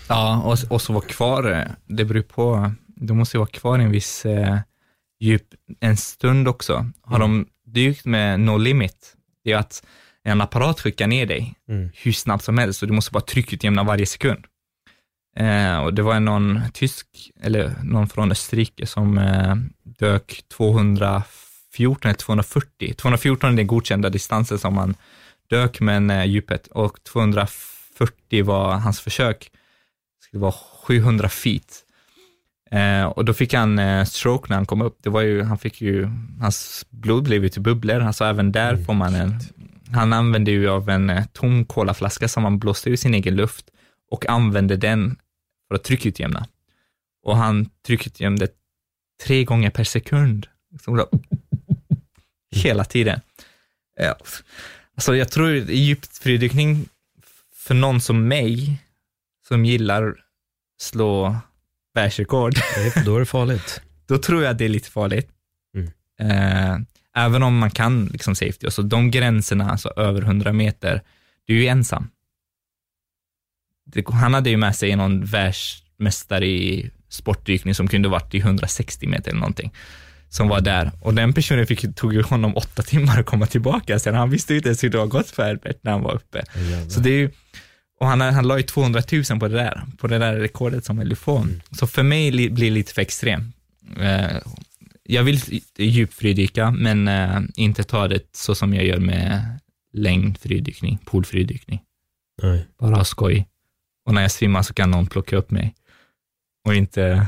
[0.09, 3.79] Ja, och, och så vara kvar, eh, det beror på, de måste ju vara kvar
[3.79, 4.57] i en viss eh,
[5.19, 5.43] djup
[5.79, 6.85] en stund också.
[7.01, 9.83] Har de dykt med no limit, det är att
[10.23, 11.89] en apparat skickar ner dig Mm.
[11.95, 14.45] hur snabbt som helst och du måste bara tryckutjämna varje sekund.
[15.37, 17.07] Eh, och det var någon tysk,
[17.41, 22.93] eller någon från Österrike som eh, dök 214 eller 240.
[22.93, 24.95] 214 är den godkända distansen som man
[25.49, 29.49] dök med eh, djupet och 240 var hans försök.
[30.19, 30.55] Det skulle vara
[30.87, 31.83] 700 feet.
[32.71, 34.97] Eh, och då fick han eh, stroke när han kom upp.
[35.03, 36.09] Det var ju, han fick ju,
[36.41, 39.39] hans blod blev ju till bubblor, alltså även där får man en,
[39.93, 43.65] han använde ju av en eh, tom kolaflaska som han blåste ur sin egen luft
[44.11, 45.17] och använde den
[45.67, 46.47] för att tryckutjämna.
[47.23, 48.47] Och han tryckutjämnade
[49.25, 50.47] tre gånger per sekund.
[50.85, 51.05] Bara,
[52.51, 53.21] hela tiden.
[53.95, 54.15] Ja.
[54.95, 56.89] Alltså jag tror djupfridykning
[57.55, 58.77] för någon som mig,
[59.47, 60.15] som gillar
[60.81, 61.35] slå
[61.93, 62.53] världsrekord,
[63.05, 63.81] då är det farligt.
[64.05, 65.29] då tror jag det är lite farligt.
[65.75, 65.91] Mm.
[66.19, 66.79] Eh,
[67.15, 71.01] även om man kan liksom safety, alltså de gränserna, alltså över 100 meter,
[71.45, 72.07] du är ju ensam.
[74.11, 79.31] Han hade ju med sig någon världsmästare i sportdykning som kunde varit i 160 meter
[79.31, 79.73] eller någonting,
[80.29, 80.91] som var där.
[81.01, 84.15] Och den personen fick, tog ju honom åtta timmar att komma tillbaka sen.
[84.15, 86.43] Han visste ju inte ens hur det har gått för Herbert när han var uppe.
[86.89, 87.31] Så det är ju,
[87.99, 90.97] och han, han la ju 200 000 på det där, på det där rekordet som
[90.97, 91.45] höll få.
[91.79, 93.53] Så för mig li, blir det lite för extrem.
[93.99, 94.37] Eh,
[95.11, 95.39] jag vill
[95.77, 99.59] djupfridyka, men eh, inte ta det så som jag gör med
[99.93, 101.81] längdfridykning, poolfridykning.
[102.41, 102.67] Nej.
[102.79, 103.47] Bara ha skoj.
[104.05, 105.75] Och när jag svimmar så kan någon plocka upp mig.
[106.65, 107.27] Och inte,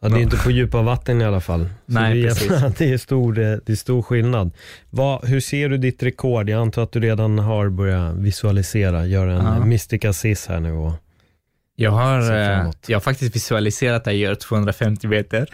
[0.00, 1.64] Ja, det är inte på djupa vatten i alla fall.
[1.64, 2.48] Så Nej, det, är, precis.
[2.78, 4.50] det, är stor, eh, det är stor skillnad.
[4.90, 6.48] Vad, hur ser du ditt rekord?
[6.48, 9.64] Jag antar att du redan har börjat visualisera, göra en ja.
[9.64, 10.72] Mystic Assist här nu.
[10.72, 10.92] Och,
[11.80, 15.48] jag har, eh, jag har faktiskt visualiserat att jag gör 250 meter.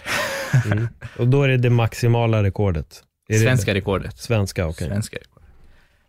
[0.73, 0.89] mm.
[1.19, 3.03] och då är det det maximala rekordet?
[3.29, 4.19] Är Svenska Det, rekordet.
[4.19, 4.87] svenska, okej.
[4.89, 5.43] Svenska rekord.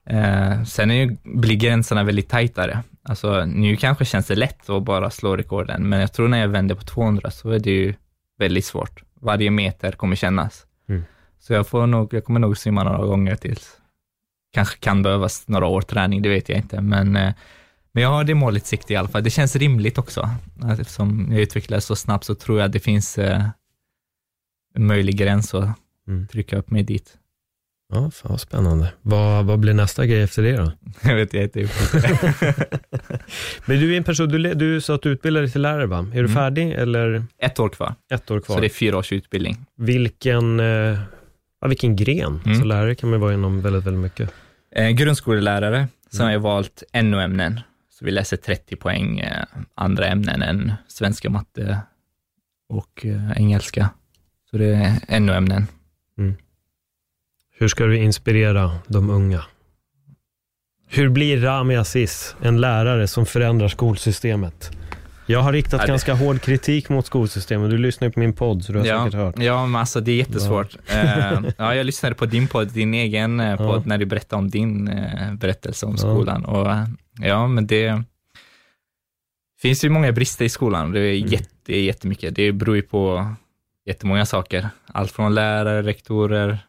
[0.09, 2.83] Eh, sen är ju, blir gränserna väldigt tajtare.
[3.03, 6.47] Alltså nu kanske känns det lätt att bara slå rekorden, men jag tror när jag
[6.47, 7.93] vänder på 200 så är det ju
[8.39, 9.03] väldigt svårt.
[9.21, 10.65] Varje meter kommer kännas.
[10.89, 11.03] Mm.
[11.39, 13.77] Så jag får nog, jag kommer nog simma några gånger tills.
[14.53, 17.33] Kanske kan behövas några år träning, det vet jag inte, men, eh,
[17.95, 19.23] men jag har det målet i sikte i alla fall.
[19.23, 20.29] Det känns rimligt också.
[20.79, 23.41] Eftersom jag utvecklas så snabbt så tror jag att det finns eh,
[24.75, 25.69] en möjlig gräns att
[26.07, 26.27] Mm.
[26.27, 27.17] trycka upp mig dit.
[27.93, 28.93] Ja, fan vad spännande.
[29.01, 30.71] Vad, vad blir nästa grej efter det då?
[31.03, 31.59] Jag vet inte.
[33.65, 35.97] Men du är en person, du, du sa att du utbildar dig till lärare va?
[35.97, 36.33] Är du Mm.
[36.33, 38.55] färdig eller Ett år kvar, ett år kvar?
[38.55, 39.65] så det är fyra års utbildning.
[39.77, 40.99] Vilken, eh,
[41.61, 42.39] ja, vilken gren?
[42.45, 42.59] Mm.
[42.59, 44.31] Så lärare kan man vara inom väldigt, väldigt mycket.
[44.75, 47.59] Eh, grundskolelärare, Sen har jag valt NO-ämnen,
[47.99, 49.43] så vi läser 30 poäng eh,
[49.75, 51.79] andra ämnen än svenska, matte
[52.69, 53.89] och eh, engelska.
[54.51, 55.67] Så det är NO-ämnen.
[56.17, 56.35] Mm.
[57.57, 59.45] Hur ska du inspirera de unga?
[60.87, 64.71] Hur blir Rami Aziz en lärare som förändrar skolsystemet?
[65.27, 67.69] Jag har riktat Ja, det- ganska hård kritik mot skolsystemet.
[67.69, 69.39] Du lyssnar ju på min podd, så du har Ja, säkert hört.
[69.39, 70.77] ja, men alltså det är jättesvårt.
[70.87, 73.83] Eh, ja, jag lyssnade på din podd, din egen eh, podd, Ja.
[73.85, 75.97] när du berättade om din eh, berättelse om Ja.
[75.97, 76.45] skolan.
[76.45, 76.67] Och,
[77.25, 78.01] ja, men det
[79.61, 80.91] finns ju många brister i skolan.
[80.91, 81.27] Det är Mm.
[81.29, 82.35] jätte, jättemycket.
[82.35, 83.33] Det beror ju på
[83.85, 84.69] jättemånga saker.
[84.87, 86.59] Allt från lärare, rektorer,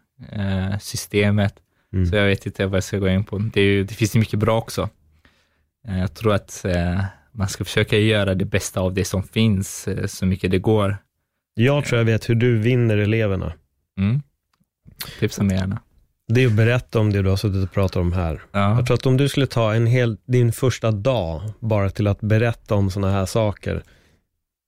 [0.81, 1.55] systemet.
[1.93, 2.07] Mm.
[2.07, 3.39] Så jag vet inte vad jag ska gå in på.
[3.39, 4.89] Det, är det finns ju mycket bra också.
[5.89, 6.65] Jag tror att
[7.37, 10.97] man ska försöka göra det bästa av det som finns, eh, så mycket det går.
[11.55, 13.53] Jag tror jag vet hur du vinner eleverna.
[13.99, 14.23] Mm.
[15.21, 15.81] Tipsa mig gärna.
[16.29, 18.43] Det är att berätta om det du har suttit och pratat om här.
[18.53, 18.77] Ja.
[18.77, 22.21] Jag tror att om du skulle ta en hel, din första dag bara till att
[22.21, 23.83] berätta om sådana här saker,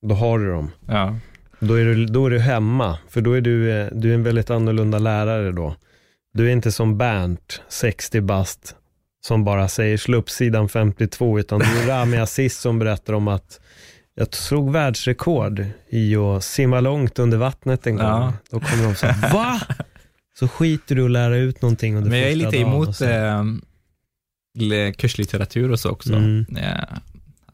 [0.06, 0.70] då har du dem.
[0.86, 1.16] Ja.
[1.60, 4.22] Då är du, då är du hemma, för då är du, eh, du är en
[4.22, 5.76] väldigt annorlunda lärare då.
[6.32, 8.76] Du är inte som Bernt, 60 bast,
[9.28, 13.28] som bara säger slå upp sidan 52, utan du är Rami Aziz som berättar om
[13.28, 13.60] att
[14.14, 18.06] jag slog världsrekord i att simma långt under vattnet en gång.
[18.06, 18.32] Ja.
[18.50, 19.60] Då kommer de här, va?
[20.38, 23.44] Så skiter du att lära ut någonting under Men jag är lite emot eh,
[24.96, 26.12] kurslitteratur och så också.
[26.12, 26.46] Mm.
[26.56, 26.84] Eh,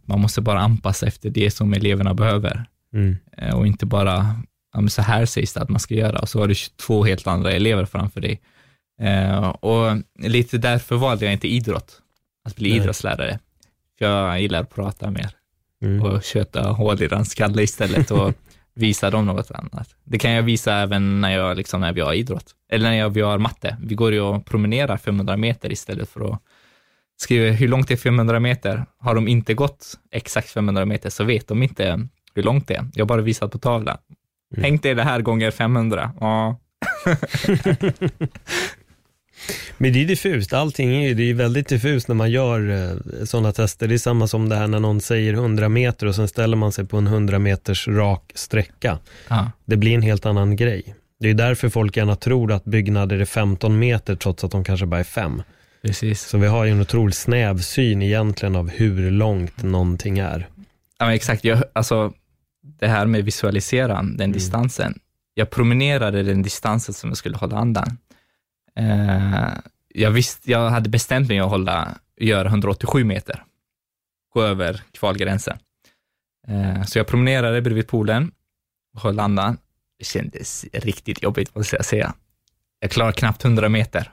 [0.05, 2.65] man måste bara anpassa efter det som eleverna behöver
[2.95, 3.17] Mm.
[3.39, 4.37] eh, och inte bara,
[4.73, 7.05] ja, men så här sägs det att man ska göra och så har du 22
[7.05, 8.41] helt andra elever framför dig.
[9.05, 12.01] Eh, och lite därför valde jag inte idrott,
[12.45, 12.79] att bli Nej.
[12.79, 13.39] idrottslärare.
[13.99, 15.31] För jag gillar att prata mer
[15.83, 16.03] Mm.
[16.03, 18.35] och köta hål i deras skalle istället och
[18.75, 19.89] visa dem något annat.
[20.05, 23.11] Det kan jag visa även när, jag, liksom, när vi har idrott, eller när jag,
[23.11, 23.77] vi har matte.
[23.83, 26.41] Vi går ju och promenerar 500 meter istället för att
[27.17, 28.87] skriva hur långt är 500 meter.
[28.99, 32.87] Har de inte gått exakt 500 meter så vet de inte hur långt det är.
[32.95, 33.99] Jag har bara visat på tavlan.
[34.55, 34.63] Mm.
[34.63, 36.13] Tänk dig det här gånger 500.
[36.21, 36.57] Ja,
[39.79, 43.25] Men det är diffust, allting är ju, det är väldigt diffust när man gör eh,
[43.25, 43.89] sådana tester.
[43.89, 46.73] Det är samma som det här när någon säger 100 meter och sen ställer man
[46.73, 48.99] sig på en 100 meters rak sträcka.
[49.29, 49.51] ja.
[49.65, 50.95] Det blir en helt annan grej.
[51.21, 54.87] Det är därför folk gärna tror att byggnader är 15 meter trots att de kanske
[54.87, 55.43] bara är 5.
[55.83, 56.21] precis.
[56.23, 60.49] Så vi har ju en otroligt snäv syn egentligen av hur långt någonting är.
[60.99, 61.45] Ja, men exakt.
[61.45, 62.13] Jag, alltså,
[62.81, 64.99] det här med visualisera den distansen.
[65.35, 67.99] Jag promenerade den distansen som jag skulle hålla andan.
[68.79, 69.49] Eh,
[69.89, 73.45] jag, visste, jag hade bestämt mig att hålla, göra 187 meter,
[74.35, 75.59] gå över kvalgränsen.
[76.49, 78.33] Eh, så jag promenerade bredvid poolen
[78.95, 79.59] och höll andan.
[79.99, 82.15] Det kändes riktigt jobbigt, måste jag säga.
[82.81, 84.13] Jag klarade knappt 100 meter.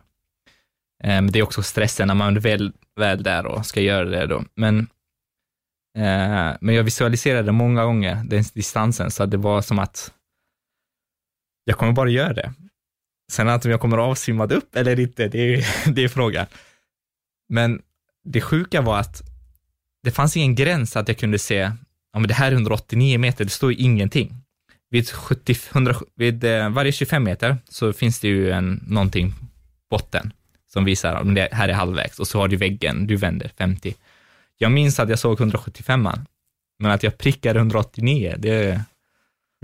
[1.03, 4.05] Eh, men det är också stressen när man är väl, väl där och ska göra
[4.05, 4.43] det då.
[4.55, 4.88] Men
[5.97, 10.14] Eh, men jag visualiserade många gånger den distansen, så det var som att
[11.64, 12.53] jag kommer bara göra det.
[13.32, 16.45] Sen att om jag kommer avsvimmad upp eller inte, det är, det är frågan.
[17.49, 17.82] Men
[18.23, 19.21] det sjuka var att
[20.03, 21.55] det fanns ingen gräns att jag kunde se,
[22.13, 24.36] ja men det här är 189 meter, det står ju ingenting.
[24.89, 29.34] Vid, 70, 100, vid eh, varje 25 meter så finns det ju en, någonting
[29.89, 30.34] botten
[30.73, 33.95] som visar om det här är halvvägs och så har du väggen, du vänder 50.
[34.57, 36.09] Jag minns att jag såg 175
[36.79, 38.82] men att jag prickade 189, det,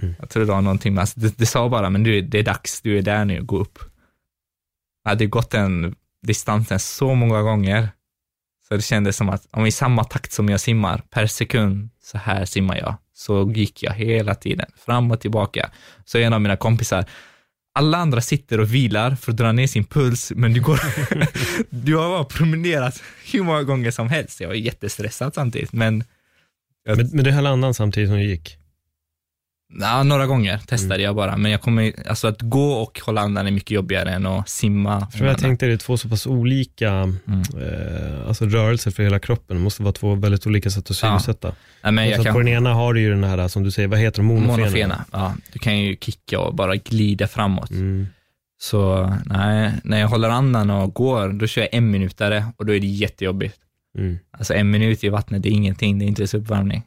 [0.02, 0.16] Mm.
[0.20, 2.44] jag tror det var någonting med, alltså, det, det sa bara, men du, det är
[2.44, 3.80] dags, du är där nu, gå upp.
[5.04, 5.96] Jag hade gått den
[6.28, 7.90] distansen så många gånger,
[8.68, 12.18] så det kändes som att om i samma takt som jag simmar, per sekund, så
[12.18, 12.96] här simmar jag.
[13.14, 15.72] Så gick jag hela tiden, fram och tillbaka.
[16.06, 17.06] Så en av mina kompisar,
[17.74, 20.80] alla andra sitter och vilar för att dra ner sin puls, men du går,
[21.70, 24.42] du har bara promenerat hur många gånger som helst.
[24.42, 26.04] Jag var jättestressad samtidigt, men
[26.86, 28.58] Men, men du höll andan samtidigt som du gick?
[29.80, 31.38] Ja, några gånger testade jag bara.
[31.38, 35.08] Men jag kommer, alltså att gå och hålla andan är mycket jobbigare än att simma.
[35.08, 37.18] För jag tänkte det är två så pass olika Mm.
[37.62, 39.58] eh, alltså rörelser för hela kroppen.
[39.58, 41.20] Det måste vara två väldigt olika sätt att Ja.
[41.20, 41.54] synsätta.
[41.82, 44.00] Jag så kan, På den ena har du ju den här, som du säger, vad
[44.00, 44.58] heter det, monofena?
[44.58, 45.06] monofena.
[45.12, 47.70] Ja, du kan ju kicka och bara glida framåt.
[47.72, 48.08] Mm.
[48.60, 52.74] Så nej, när jag håller andan och går, då kör jag en minutare och då
[52.76, 53.56] är det jättejobbigt.
[53.98, 54.18] Mm.
[54.32, 56.84] Alltså en minut i vattnet, det är ingenting, det är inte ens uppvärmning.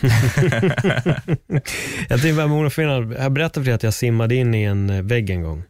[2.08, 5.02] Jag tänkte bara monofena, jag berättade för dig att jag simmade in i en eh,
[5.02, 5.64] vägg en gång.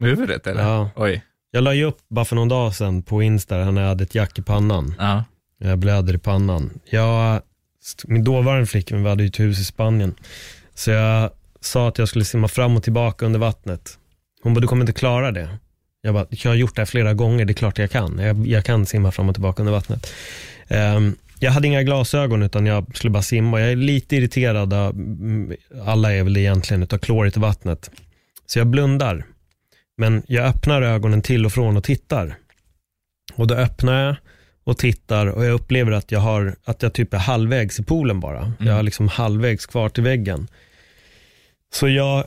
[0.00, 0.62] Med huvudet eller?
[0.62, 0.90] Ja.
[0.96, 1.22] Oj.
[1.50, 4.14] Jag la ju upp bara för någon dag sedan på Insta när jag hade ett
[4.14, 4.94] jack i pannan.
[4.98, 5.24] Ja.
[5.58, 6.70] Jag blöder i pannan.
[6.84, 7.42] Jag,
[8.04, 10.14] min dåvarande flickvän, vi hade ju ett hus i Spanien.
[10.74, 11.30] Så jag
[11.60, 13.98] sa att jag skulle simma fram och tillbaka under vattnet.
[14.42, 15.48] Hon bara, du kommer inte klara det.
[16.00, 18.18] Jag, bara, jag har gjort det här flera gånger, det är klart jag kan.
[18.18, 20.12] Jag, jag kan simma fram och tillbaka under vattnet.
[20.68, 23.60] Um, jag hade inga glasögon utan jag skulle bara simma.
[23.60, 27.90] Jag är lite irriterad, av, mm, alla är väl egentligen, utav kloret i vattnet.
[28.46, 29.24] Så jag blundar.
[29.96, 32.34] Men jag öppnar ögonen till och från och tittar.
[33.34, 34.16] Och då öppnar jag
[34.64, 38.20] och tittar och jag upplever att jag, har, att jag typ är halvvägs i poolen
[38.20, 38.40] bara.
[38.40, 38.54] Mm.
[38.58, 40.48] Jag har liksom halvvägs kvar till väggen.
[41.74, 42.26] Så jag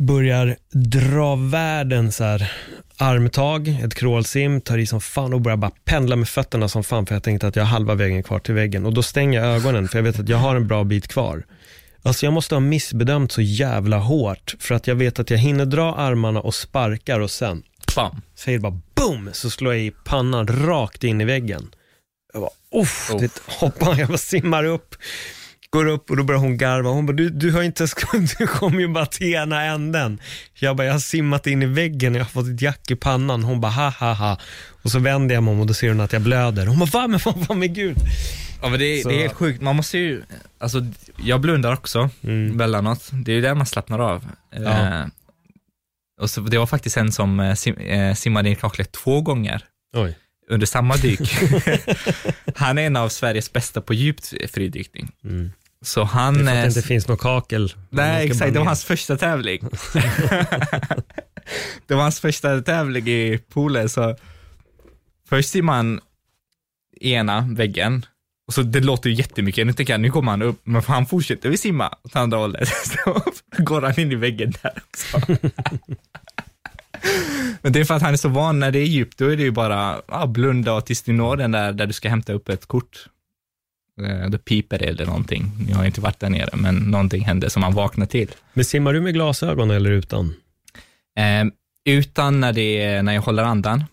[0.00, 2.52] börjar dra världens här
[2.96, 7.06] armtag, ett crawlsim, tar i som fan och börjar bara pendla med fötterna som fan
[7.06, 8.86] för jag tänkte att jag har halva vägen kvar till väggen.
[8.86, 11.46] Och då stänger jag ögonen för jag vet att jag har en bra bit kvar.
[12.02, 15.66] Alltså jag måste ha missbedömt så jävla hårt för att jag vet att jag hinner
[15.66, 17.62] dra armarna och sparkar och sen
[17.96, 18.22] Bam.
[18.34, 21.70] säger bara boom, så slår jag i pannan rakt in i väggen.
[22.32, 23.10] Jag bara, Uff.
[23.18, 24.94] det hoppar, jag bara simmar upp,
[25.70, 26.90] går upp och då börjar hon garva.
[26.90, 27.86] Hon bara, du, du har inte,
[28.38, 30.20] du kommer ju bara till ena änden.
[30.54, 33.44] Jag bara, jag har simmat in i väggen, jag har fått ett jack i pannan.
[33.44, 34.38] Hon bara, ha ha ha.
[34.82, 36.66] Och så vänder jag mig om och då ser hon att jag blöder.
[36.66, 37.96] Hon bara, va men vad fan med gud.
[38.62, 40.22] Ja men det, det är helt sjukt, man måste ju,
[40.58, 40.86] alltså
[41.24, 42.50] jag blundar också Mm.
[42.52, 43.08] emellanåt.
[43.12, 44.24] Det är ju där man slappnar av.
[44.50, 44.60] Ja.
[44.60, 45.06] Eh,
[46.20, 49.64] och så, det var faktiskt en som eh, sim, eh, simmade i kaklet två gånger
[49.96, 50.16] Oj.
[50.50, 51.20] under samma dyk.
[52.56, 55.12] han är en av Sveriges bästa på djupt fridykning.
[55.24, 55.52] Mm.
[55.84, 56.36] Så Det han...
[56.36, 57.74] är för att eh, det inte finns något kakel.
[57.90, 58.52] Nej, exakt.
[58.52, 59.60] Det var hans första tävling.
[61.86, 64.16] det var hans första tävling i poolen, så
[65.28, 66.00] först simmar han
[67.00, 68.06] ena väggen,
[68.50, 69.66] och så det låter ju jättemycket.
[69.66, 72.68] Nu tänker jag, nu kommer han upp, men han fortsätter vi simma åt andra hållet.
[73.04, 73.22] Så
[73.58, 75.20] går han in i väggen där också.
[77.62, 79.36] men det är för att han är så van, när det är djupt, då är
[79.36, 82.32] det ju bara ja, blunda och tills du når den där, där du ska hämta
[82.32, 83.06] upp ett kort.
[84.04, 85.44] Eh, Då piper det eller någonting.
[85.68, 88.30] Jag har inte varit där nere, men någonting händer som man vaknar till.
[88.52, 90.34] Men simmar du med glasögon eller utan?
[91.18, 91.44] Eh,
[91.84, 93.84] utan när, det är, när jag håller andan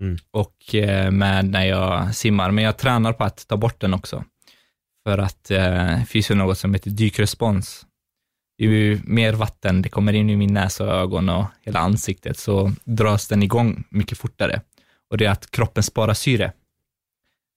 [0.00, 0.18] Mm.
[0.30, 4.24] och eh, med när jag simmar, men jag tränar på att ta bort den också.
[5.06, 7.86] För att eh, det finns ju något som heter dykrespons.
[8.58, 12.72] Ju mer vatten det kommer in i min näsa och ögon och hela ansiktet så
[12.84, 14.60] dras den igång mycket fortare.
[15.10, 16.52] Och det är att kroppen sparar syre.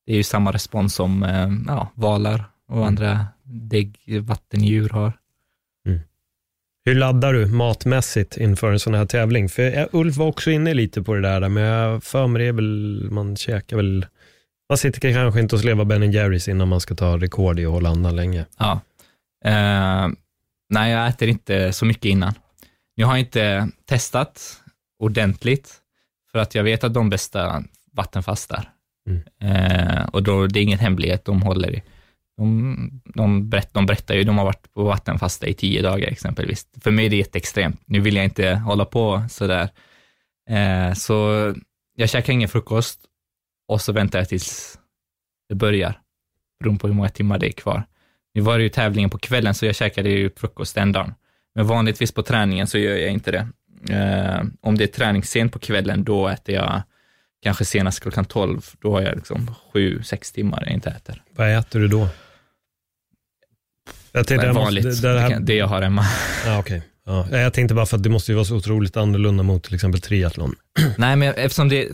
[0.09, 5.13] Det är ju samma respons som eh, ja, valar och andra däggvattendjur har.
[6.85, 9.49] Hur laddar du matmässigt inför en sån här tävling?
[9.49, 12.53] För Ulf var också inne lite på det där, men jag för mig det är
[12.53, 14.05] väl, man käkar väl,
[14.69, 17.71] man sitter kanske inte och slevar Ben Jerrys innan man ska ta rekord i att
[17.71, 18.45] hålla andan länge.
[18.57, 18.81] Ja.
[19.45, 20.07] Eh,
[20.69, 22.33] nej, jag äter inte så mycket innan.
[22.95, 24.61] Jag har inte testat
[24.99, 25.75] ordentligt,
[26.31, 28.69] för att jag vet att de bästa vattenfastar.
[29.09, 29.21] Mm.
[29.41, 31.83] Eh, och då, det är ingen hemlighet, de håller i.
[32.37, 36.67] De, de, berätt, de berättar ju, de har varit på vattenfasta i tio dagar exempelvis.
[36.81, 37.81] För mig är det jätteextremt.
[37.85, 39.69] Nu vill jag inte hålla på sådär.
[40.49, 41.53] Eh, så
[41.95, 42.99] jag käkar ingen frukost
[43.67, 44.79] och så väntar jag tills
[45.49, 45.99] det börjar,
[46.59, 47.83] beroende på hur många timmar det är kvar.
[48.33, 51.13] Nu var det ju tävlingen på kvällen, så jag käkade ju frukost den dagen.
[51.55, 53.47] Men vanligtvis på träningen så gör jag inte det.
[53.95, 56.81] Eh, om det är träning sent på kvällen, då äter jag
[57.43, 58.61] kanske senast klockan 12.
[58.81, 61.23] Då har jag liksom sju, sex timmar jag inte äter.
[61.35, 62.07] Vad äter du då?
[64.11, 66.05] Jag tänkte, Det är jag vanligt, måste, det, det här, det jag har hemma.
[66.45, 66.81] ja, okej.
[67.05, 69.75] Ja, jag tänkte bara för att det måste ju vara så otroligt annorlunda mot till
[69.75, 70.55] exempel triathlon.
[70.97, 71.87] Nej, men eftersom det,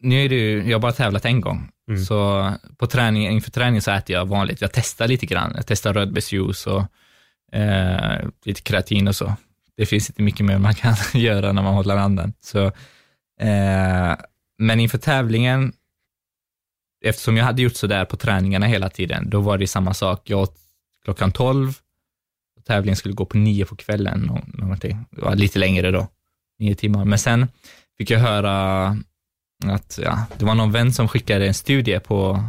[0.00, 2.04] nu är det ju, jag har bara tävlat en gång, Mm.
[2.04, 4.60] så på träning, inför träning så äter jag vanligt.
[4.60, 5.52] Jag testar lite grann.
[5.56, 6.82] Jag testar rödbetsjuice och
[7.58, 9.34] eh, lite kreatin och så.
[9.76, 12.32] Det finns inte mycket mer man kan göra när man håller andan.
[12.40, 12.64] Så,
[13.40, 14.12] eh,
[14.66, 15.72] men inför tävlingen,
[17.04, 20.30] eftersom jag hade gjort sådär på träningarna hela tiden, då var det samma sak.
[20.30, 20.56] Jag åt
[21.04, 21.78] klockan 12,
[22.56, 25.04] och tävlingen skulle gå på 9 på kvällen, nå- någonting.
[25.10, 26.08] Det var lite längre då,
[26.58, 27.04] 9 timmar.
[27.04, 27.48] Men sen
[27.98, 28.86] fick jag höra
[29.64, 32.44] att ja, det var någon vän som skickade en studie på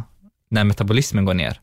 [0.50, 1.60] när metabolismen går ner.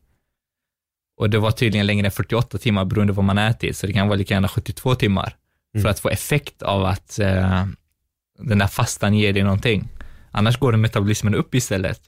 [1.18, 3.94] Och det var tydligen längre än 48 timmar beroende på vad man ätit, så det
[3.94, 5.36] kan vara lika gärna 72 timmar
[5.74, 5.82] Mm.
[5.84, 7.66] för att få effekt av att eh,
[8.40, 9.88] den där fastan ger dig någonting.
[10.32, 12.02] Annars går metabolismen upp istället,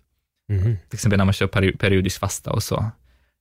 [0.49, 0.61] Mhm.
[0.89, 2.91] till exempel när man kör peri- periodisk fasta och så.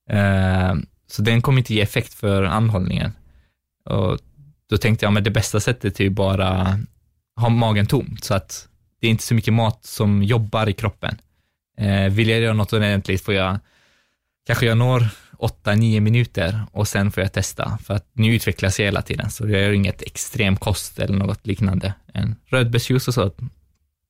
[0.09, 0.73] Eh,
[1.07, 3.11] så den kommer inte ge effekt för anhållningen.
[3.85, 4.19] Och
[4.69, 6.79] då tänkte jag, men det bästa sättet är ju bara
[7.35, 8.67] ha magen tom, så att
[9.01, 11.17] det är inte så mycket mat som jobbar i kroppen.
[11.77, 13.59] Eh, vill jag göra något ordentligt får jag,
[14.47, 15.07] kanske jag når
[15.37, 19.49] 8-9 minuter och sen får jag testa, för att nu utvecklas jag hela tiden, så
[19.49, 21.93] jag gör inget extrem kost eller något liknande.
[22.13, 23.31] En rödbetsjuice och så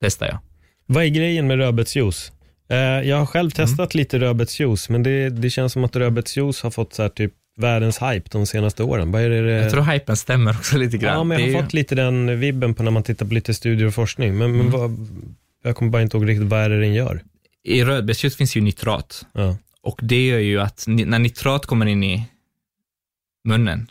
[0.00, 0.38] testar jag.
[0.86, 2.32] Vad är grejen med rödbetsjuice?
[2.68, 3.66] Eh, jag har själv Mm.
[3.66, 7.32] testat lite rödbetsjuice, men det, det känns som att rödbetsjuice har fått så här typ
[7.56, 9.12] världens hype de senaste åren?
[9.12, 9.50] Vad är det?
[9.52, 11.14] Jag tror hypen stämmer också lite grann.
[11.16, 13.34] Ja, men jag Det har ju- fått lite den vibben på när man tittar på
[13.34, 14.38] lite studier och forskning.
[14.38, 14.58] Men, Mm.
[14.58, 15.08] men vad,
[15.62, 17.22] jag kommer bara inte ihåg riktigt vad är det den gör.
[17.64, 19.26] I rödbetsjuice finns ju nitrat.
[19.32, 19.56] Ja.
[19.82, 22.24] Och det gör ju att när nitrat kommer in i
[23.48, 23.86] munnen,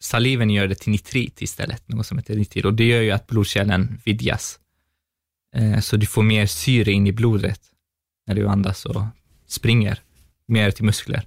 [0.00, 2.64] saliven gör det till nitrit istället, något som heter nitrit.
[2.64, 4.58] Och det gör ju att blodkärlen vidgas.
[5.56, 7.60] Eh, så du får mer syre in i blodet
[8.26, 9.02] när du andas och
[9.46, 9.98] springer
[10.48, 11.22] mer till muskler.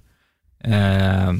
[0.64, 1.32] Eh,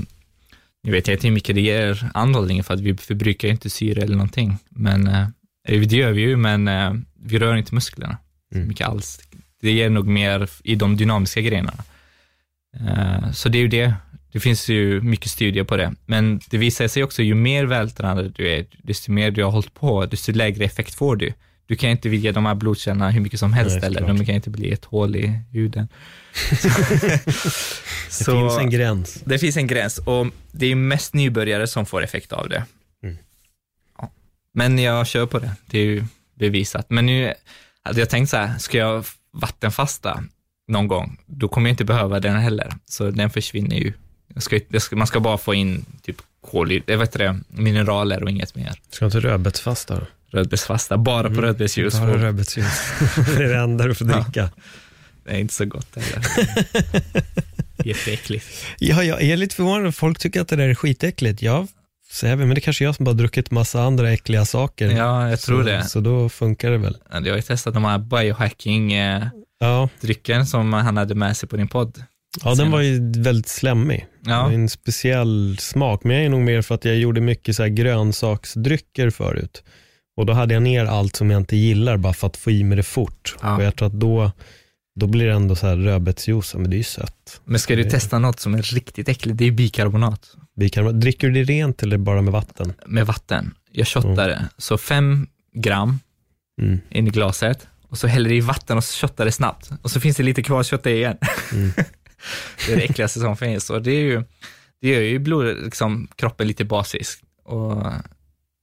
[0.82, 4.16] jag vet inte hur mycket det ger anhållningen för att vi förbrukar inte syre eller
[4.16, 4.59] någonting.
[4.68, 5.26] Men eh,
[5.68, 6.70] det gör vi ju, men
[7.22, 8.18] vi rör inte musklerna
[8.53, 8.68] så Mm.
[8.68, 9.20] mycket alls.
[9.61, 11.85] Det ger nog mer i de dynamiska grenarna.
[13.32, 13.95] Så det är ju det.
[14.32, 15.95] Det finns ju mycket studier på det.
[16.07, 19.74] Men det visar sig också, ju mer vältränad du är, desto mer du har hållit
[19.74, 21.32] på, desto lägre effekt får du.
[21.67, 24.35] Du kan inte vidga de här blodkärlen hur mycket som helst, Nej, eller de kan
[24.35, 25.89] inte bli ett hål i huden.
[28.19, 29.23] Det finns en gräns.
[29.25, 32.65] Det finns en gräns och det är mest nybörjare som får effekt av det.
[33.03, 33.19] Mm.
[33.99, 34.12] Ja.
[34.53, 36.05] Men jag kör på det, det är ju
[36.35, 36.91] bevisat.
[36.91, 37.35] Men nu
[37.83, 40.25] hade jag tänkt så här, ska jag vattenfasta
[40.69, 42.73] någon gång, då kommer jag inte behöva den heller.
[42.85, 43.93] Så den försvinner ju.
[44.37, 48.55] Ska, ska, man ska bara få in typ kol, jag vet det, mineraler och inget
[48.55, 48.81] mer.
[48.91, 50.07] Ska inte rödbetsfasta då?
[50.35, 52.01] Rödbetsfasta, bara på rödbetsjuice.
[52.01, 52.93] Bara rödbetsjuice.
[53.37, 54.20] det är det enda du får Ja.
[54.20, 54.51] dricka.
[55.24, 56.26] Det är inte så gott heller.
[57.85, 58.47] Jätteäckligt.
[58.78, 59.95] Ja, jag är lite förvånad.
[59.95, 61.43] Folk tycker att det där är skitäckligt.
[61.43, 61.68] Jag
[62.12, 64.91] säger väl, men det kanske är jag som bara druckit massa andra äckliga saker.
[64.91, 65.85] Ja, jag tror så, det.
[65.85, 66.97] Så då funkar det väl.
[67.12, 71.68] Jag har ju testat de här biohacking-drycken Ja, som han hade med sig på din
[71.68, 72.03] podd.
[72.45, 74.07] ja den var ju väldigt slemmig.
[74.26, 74.53] Ja.
[74.53, 79.11] en speciell smak, men jag är nog mer för att jag gjorde mycket så grönsaksdrycker
[79.11, 79.62] förut.
[80.17, 82.65] Och då hade jag ner allt som jag inte gillar bara för att få i
[82.65, 83.37] mig det fort.
[83.43, 83.57] Ja.
[83.57, 84.33] Och jag tror att då,
[85.01, 87.41] då blir det ändå så här rödbetsjuice, men det är ju sött.
[87.45, 91.01] Men ska du testa något som är riktigt äckligt, det är bikarbonat Bikarbonat.
[91.01, 92.73] Dricker du det rent eller bara med vatten?
[92.87, 93.55] med vatten.
[93.73, 95.99] Jag shottar det, så fem gram
[96.62, 96.81] Mm.
[96.91, 99.71] in i glaset och så häller det i vatten och så shottar det snabbt.
[99.83, 101.17] Och så finns det lite kvar, shottar jag igen.
[101.53, 101.73] Mm.
[102.67, 103.71] det är det äckligaste som finns.
[103.71, 104.25] Och det, är ju,
[104.81, 107.23] det gör ju blod, liksom, kroppen lite basisk.
[107.45, 107.87] Och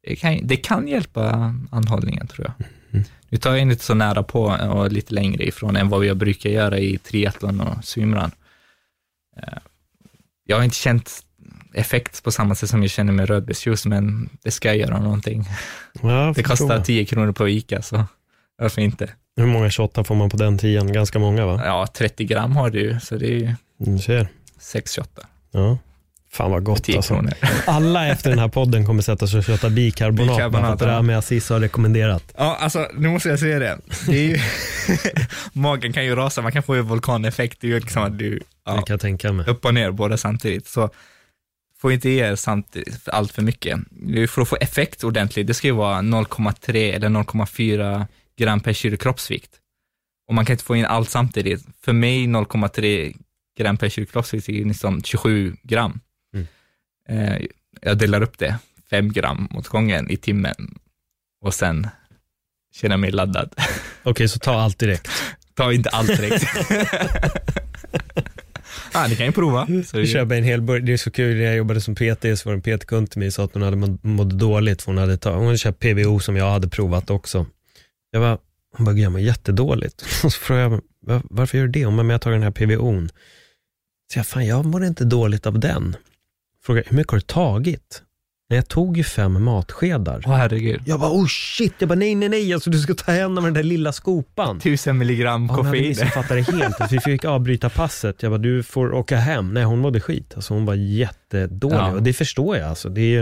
[0.08, 2.68] det, kan, det kan hjälpa anhållningen tror jag.
[2.94, 3.06] Mm.
[3.30, 6.18] Nu tar jag in lite så nära på och lite längre ifrån än vad jag
[6.18, 8.32] brukar göra i triathlon och swimrun.
[9.38, 9.58] Eh,
[10.46, 11.26] Jag har inte känt
[11.74, 15.44] effekt på samma sätt som jag känner med rödbetsjuice, men det ska göra någonting.
[16.02, 16.84] Ja, jag Det kostar förstår.
[16.84, 18.04] 10 kronor på Ica, så
[18.58, 19.10] varför inte?
[19.36, 20.94] Hur många shottar får man på den tian?
[20.94, 21.62] Ganska många va?
[21.66, 24.28] Ja, 30 gram har du, så det är ju Mm, ser.
[24.60, 25.78] sex shottar Ja.
[26.34, 27.24] Fan vad gott 10 alltså.
[27.66, 30.80] Alla efter den här podden kommer sätta sig och köta bikarbonat, Bikarbonat, bara för att
[30.80, 31.02] det ja.
[31.02, 32.34] med Aziz har rekommenderat.
[32.38, 33.78] Ja, alltså nu måste jag säga det.
[34.08, 34.38] det ju
[35.54, 38.30] Magen kan ju rasa, man kan få ju vulkaneffekt, det är ju liksom att du,
[38.30, 39.46] Det ja, kan jag tänka mig.
[39.48, 40.68] upp och ner båda samtidigt.
[40.68, 40.90] Så
[41.82, 43.80] får inte ge er samtidigt allt för mycket.
[44.30, 48.06] För att få effekt ordentligt, det ska ju vara 0,3 eller 0,4
[48.38, 49.52] gram per kilo kroppsvikt.
[50.28, 51.66] Och man kan inte få in allt samtidigt.
[51.86, 53.16] För mig 0,3
[53.58, 56.00] gram per kilo kroppsvikt är liksom 27 gram.
[57.12, 57.42] Eh,
[57.82, 58.56] jag delar upp det,
[58.90, 60.56] 5 gram åt gången i timmen
[61.46, 61.88] och sen
[62.76, 63.54] känner jag mig laddad.
[64.04, 65.08] Okej, så ta allt direkt.
[65.56, 66.44] Ta inte allt direkt.
[68.94, 69.68] ah, ni kan ju prova.
[69.86, 70.86] Så Vi köper en hel burk.
[70.86, 73.20] Det är så kul, när jag jobbade som PT så var det en PT-kund till
[73.20, 76.20] mig som sa att hon hade mått- dåligt för hon hade, hon hade köpt PVO
[76.20, 77.46] som jag hade provat också.
[78.12, 78.38] Jag bara,
[78.78, 80.02] hon bara, jag mår jättedåligt.
[80.24, 81.86] Och så frågade jag, "Va- varför gör du det?
[81.86, 83.10] Hon bara, men jag har tagit den här PVOn.
[84.14, 85.96] Så jag, fan jag mår inte dåligt av den.
[86.64, 88.04] Frågade, hur mycket har du tagit?
[88.50, 90.24] Nej, jag tog ju fem matskedar.
[90.26, 90.82] Åh herregud.
[90.86, 93.44] Jag bara, oh shit, jag bara, nej, nej, nej, alltså du ska ta hem av
[93.44, 94.60] den där lilla skopan.
[94.60, 95.90] Tusen milligram Ja, hon hade koffein.
[95.90, 96.92] missuppfattat det helt.
[96.92, 98.24] Vi fick avbryta passet.
[98.24, 99.54] Jag bara, du får åka hem.
[99.54, 100.34] Nej, hon mådde skit.
[100.36, 101.92] Alltså, hon var jättedålig Ja.
[101.92, 102.70] och det förstår jag.
[102.70, 103.22] Alltså, det är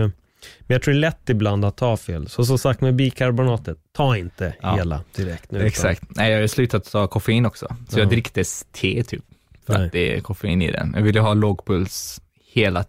[0.60, 2.28] men jag tror det är lätt ibland att ta fel.
[2.30, 4.76] Så som sagt med bikarbonatet, ta inte Ja.
[4.76, 5.52] hela direkt.
[5.52, 6.04] Nu Exakt.
[6.10, 7.68] Nej, jag har slutat ta koffein också.
[7.90, 8.10] Så jag Ja.
[8.10, 9.24] dricker te typ.
[9.66, 9.86] För Nej.
[9.86, 10.94] att det är koffein i den.
[10.96, 12.22] Jag vill ju ha låg puls
[12.54, 12.84] hela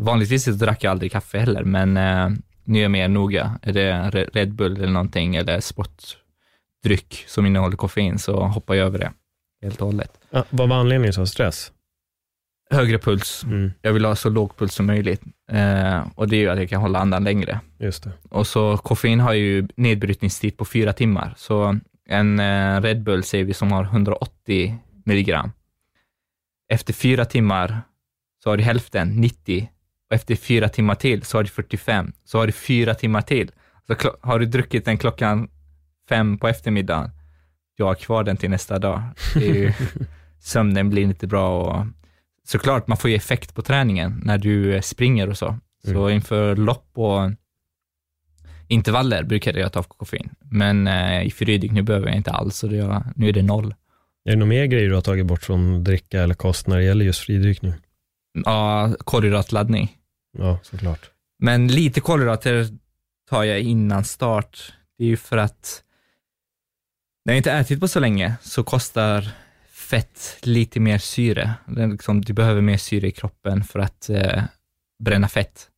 [0.00, 2.28] Vanligtvis drack jag aldrig kaffe heller, men eh,
[2.64, 3.58] nu är jag mer noga.
[3.62, 8.86] Är det Re- Red Bull eller någonting, eller sportdryck som innehåller koffein, så hoppar jag
[8.86, 9.12] över det
[9.62, 10.20] helt och hållet.
[10.30, 11.26] Ja, vad var anledningen så?
[11.26, 11.72] Stress?
[12.70, 13.42] Högre puls.
[13.44, 15.22] Mm, Jag vill ha så låg puls som möjligt.
[15.52, 17.60] Eh, och det är ju att jag kan hålla andan längre.
[17.78, 18.12] just det.
[18.30, 21.34] Och så koffein har ju nedbrytningstid på fyra timmar.
[21.36, 21.78] Så
[22.08, 25.52] en eh, Red Bull säger vi som har 180 milligram.
[26.72, 27.80] Efter fyra timmar
[28.44, 29.70] så har du hälften, 90.
[30.10, 32.12] Och efter fyra timmar till så har du 45.
[32.24, 33.50] Så har du fyra timmar till.
[33.86, 35.48] Så har du druckit den klockan
[36.08, 37.10] fem på eftermiddagen,
[37.76, 39.02] du har kvar den till nästa dag.
[39.36, 39.72] Ju,
[40.40, 41.86] sömnen blir inte bra och
[42.46, 45.58] såklart, man får ju effekt på träningen när du eh, springer och så.
[45.84, 46.14] Så Mm.
[46.14, 47.30] inför lopp och
[48.68, 50.30] intervaller brukar jag ta koffein.
[50.40, 53.74] Men eh, i friidrotting behöver jag inte alls, så det, jag, nu är det noll.
[54.24, 56.84] Är det några mer grejer du har tagit bort från dricka eller kost när det
[56.84, 57.72] gäller just fridrykning?
[58.44, 59.96] Ja, kolhydratladdning.
[60.38, 61.10] Ja, såklart.
[61.38, 62.66] Men lite kolhydrater
[63.30, 64.72] tar jag innan start.
[64.98, 65.82] Det är ju för att
[67.24, 69.30] när jag inte ätit på så länge så kostar
[69.70, 71.54] fett lite mer syre.
[71.66, 74.42] Det är liksom, du behöver mer syre i kroppen för att eh,
[75.04, 75.68] bränna fett.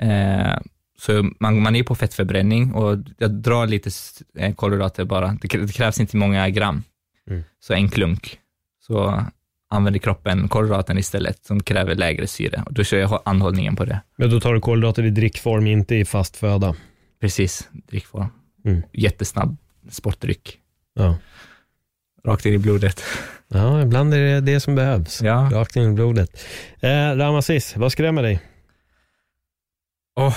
[0.00, 0.58] Eh,
[0.98, 3.90] så man, man är på fettförbränning och jag drar lite
[4.34, 5.38] eh, kolhydrater bara.
[5.40, 6.82] Det krävs inte många gram.
[7.30, 7.44] Mm.
[7.60, 8.40] Så en klunk.
[8.86, 9.24] Så
[9.70, 12.62] använder kroppen kolhydraten istället som kräver lägre syre.
[12.66, 14.00] Och då kör jag anhållningen på det.
[14.16, 16.74] Men då tar du kolhydrater i drickform, inte i fast föda.
[17.20, 18.28] Precis, drickform.
[18.64, 18.82] Mm.
[18.92, 19.56] Jättesnabb
[19.90, 20.58] sportdryck.
[20.94, 21.16] Ja.
[22.24, 23.02] Rakt in i blodet.
[23.48, 25.22] ja, ibland är det det som behövs.
[25.22, 25.50] Ja.
[25.52, 26.44] Rakt in i blodet.
[26.80, 28.40] Eh, Ramasis, vad skrämmer dig?
[30.16, 30.36] Åh,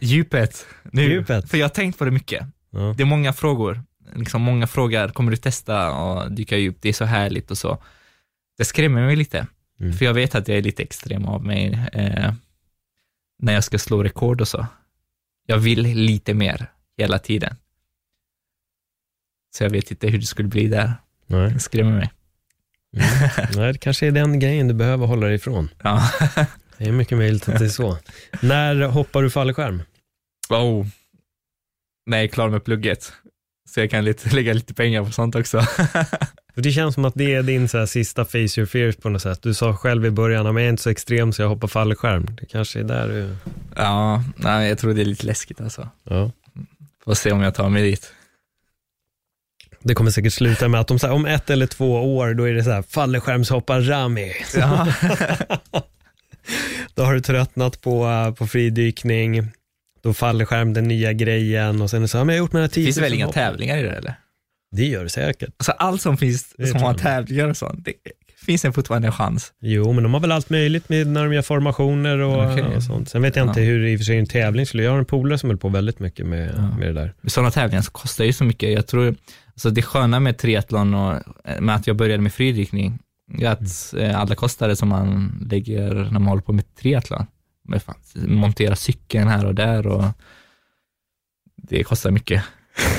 [0.00, 0.66] djupet.
[0.82, 1.02] Nu.
[1.02, 1.50] Djupet.
[1.50, 2.46] För jag har tänkt på det mycket.
[2.70, 2.94] Ja.
[2.96, 3.82] Det är många frågor.
[4.14, 6.82] Liksom många frågar, kommer du testa och dyka djupt?
[6.82, 7.78] Det är så härligt och så.
[8.58, 9.46] Det skrämmer mig lite.
[9.80, 9.92] Mm.
[9.92, 12.32] För jag vet att jag är lite extrem av mig eh,
[13.38, 14.66] när jag ska slå rekord och så.
[15.46, 16.66] Jag vill lite mer
[16.98, 17.56] hela tiden.
[19.56, 20.92] Så jag vet inte hur det skulle bli där.
[21.26, 21.52] Nej.
[21.52, 22.10] Det skrämmer mig.
[23.56, 25.68] Nej, det kanske är den grejen du behöver hålla dig ifrån.
[25.82, 26.10] Ja.
[26.78, 27.98] Det är mycket möjligt att det är så.
[28.42, 29.82] När hoppar du fallskärm?
[30.50, 30.86] Oh.
[32.06, 33.12] När jag är klar med plugget.
[33.68, 35.58] Så jag kan lite, lägga lite pengar på sånt också.
[36.54, 39.22] För det känns som att det är din så sista face your fears på något
[39.22, 39.42] sätt.
[39.42, 42.26] Du sa själv i början, att jag är inte så extrem så jag hoppar fallskärm.
[42.40, 43.36] Det kanske är där du...
[43.76, 45.88] ja, nej, jag tror det är lite läskigt alltså.
[46.04, 46.30] Ja.
[47.04, 48.12] Får se om jag tar mig dit.
[49.80, 52.52] Det kommer säkert sluta med att om, här, om ett eller två år, då är
[52.52, 54.32] det så här, fallskärmshoppar Rami.
[54.56, 54.88] Ja.
[56.94, 59.48] Då har du tröttnat på, eh, på fridykning,
[60.02, 62.68] då fallskärm den nya grejen och sen är så här, men jag har gjort mina
[62.68, 63.34] 10 Finns det väl 000 inga hopp.
[63.34, 64.14] tävlingar i det eller?
[64.72, 65.50] Det gör det säkert.
[65.56, 67.92] Alltså allt som finns som har tävlingar och sånt, det
[68.46, 69.52] finns det fortfarande en chans.
[69.60, 72.76] Jo, men de har väl allt möjligt med när de gör formationer och, Okej.
[72.76, 73.08] och sånt.
[73.08, 73.66] Sen vet jag inte Ja.
[73.66, 75.68] hur i och för sig en tävling skulle, jag har en polare som höll på
[75.68, 76.76] väldigt mycket med, Ja.
[76.78, 77.14] med det där.
[77.20, 78.72] Med sådana tävlingar så kostar ju så mycket.
[78.72, 79.14] Jag tror,
[79.52, 81.14] alltså det sköna med triathlon och
[81.44, 82.98] eh, med att jag började med fridykning,
[83.40, 87.26] är att eh, alla kostnader som man lägger när man håller på med triathlon,
[87.68, 90.04] men fan, montera cykeln här och där och
[91.56, 92.42] det kostar mycket.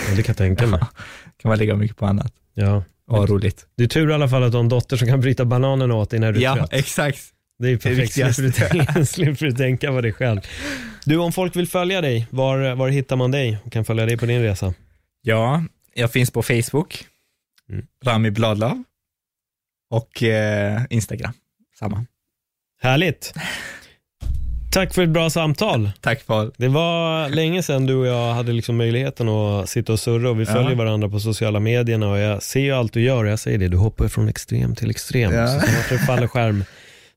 [0.09, 0.79] Ja, det kan jag tänka mig.
[1.43, 2.33] kan man lägga mycket på annat.
[2.53, 2.83] Ja.
[3.07, 3.67] Och ha roligt.
[3.75, 5.91] Det är tur i alla fall att du har en dotter som kan bryta bananen
[5.91, 6.73] åt dig när du är Ja, trött.
[6.73, 7.19] exakt.
[7.59, 10.39] Det är ju det perfekt, slipper du, slipper du tänka på dig själv.
[11.05, 14.17] Du, om folk vill följa dig, var, var hittar man dig och kan följa dig
[14.17, 14.73] på din resa?
[15.21, 15.63] Ja,
[15.93, 17.05] jag finns på Facebook,
[17.69, 17.85] Mm.
[18.05, 18.83] Rami Bladlav
[19.89, 21.33] och eh, Instagram,
[21.79, 22.05] samma.
[22.81, 23.33] Härligt.
[24.73, 25.91] Tack för ett bra samtal.
[26.01, 26.51] Tack Paul.
[26.57, 30.39] Det var länge sedan du och jag hade liksom möjligheten att sitta och surra och
[30.39, 30.53] vi Ja.
[30.53, 33.57] följer varandra på sociala medierna och jag ser ju allt du gör och jag säger
[33.57, 35.33] det, du hoppar från extrem till extrem.
[35.33, 35.47] Ja.
[35.47, 36.63] Så snart det fallskärm.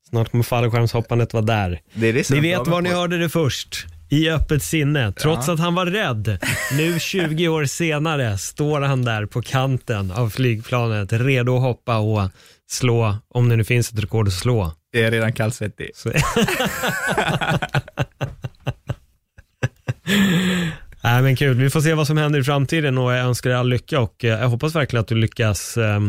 [0.09, 1.81] Snart kommer fallskärmshoppandet vara där.
[1.95, 3.87] Det är det Ni vet var ni hörde det först.
[4.09, 5.55] I öppet sinne, trots Ja.
[5.55, 6.39] att han var rädd.
[6.77, 12.31] Nu 20 år senare står han där på kanten av flygplanet, redo att hoppa och
[12.71, 14.73] slå, om det nu finns ett rekord att slå.
[14.99, 15.91] Jag är redan kallsvettig.
[21.05, 23.59] Nej men kul, vi får se vad som händer i framtiden och jag önskar dig
[23.59, 26.01] all lycka och eh, jag hoppas verkligen att du lyckas eh,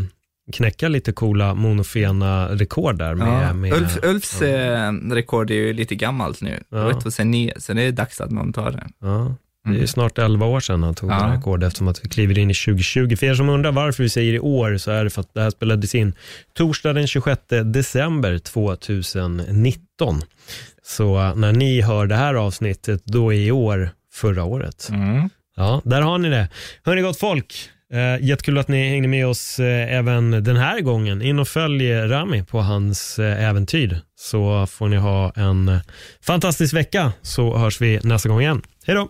[0.54, 3.16] knäcka lite coola monofena rekord där.
[3.16, 3.54] Med, Ja.
[3.54, 6.64] med, Ulf, Ulfs eh, rekord är ju lite gammalt nu.
[6.70, 6.78] Ja.
[6.78, 8.88] Det var 2009, så det är dags att någon tar det.
[9.00, 9.36] Ja,
[9.68, 9.88] det är Mm.
[9.88, 11.16] snart 11 år sedan han tog Ja.
[11.16, 13.16] det här rekordet eftersom att vi kliver in i 2020.
[13.16, 15.42] För er som undrar varför vi säger i år så är det för att det
[15.42, 16.14] här spelades in
[16.58, 20.22] torsdag den 26 december 2019.
[20.84, 24.88] Så eh, när ni hör det här avsnittet, då är i år förra året.
[24.92, 25.30] Mm.
[25.56, 26.50] Ja, där har ni det.
[26.84, 27.56] Hörni gott folk,
[27.94, 31.22] eh, jättekul att ni hängde med oss eh, även den här gången.
[31.22, 35.80] In och följ Rami på hans eh, äventyr så får ni ha en eh,
[36.22, 38.62] fantastisk vecka så hörs vi nästa gång igen.
[38.86, 39.10] Hej då!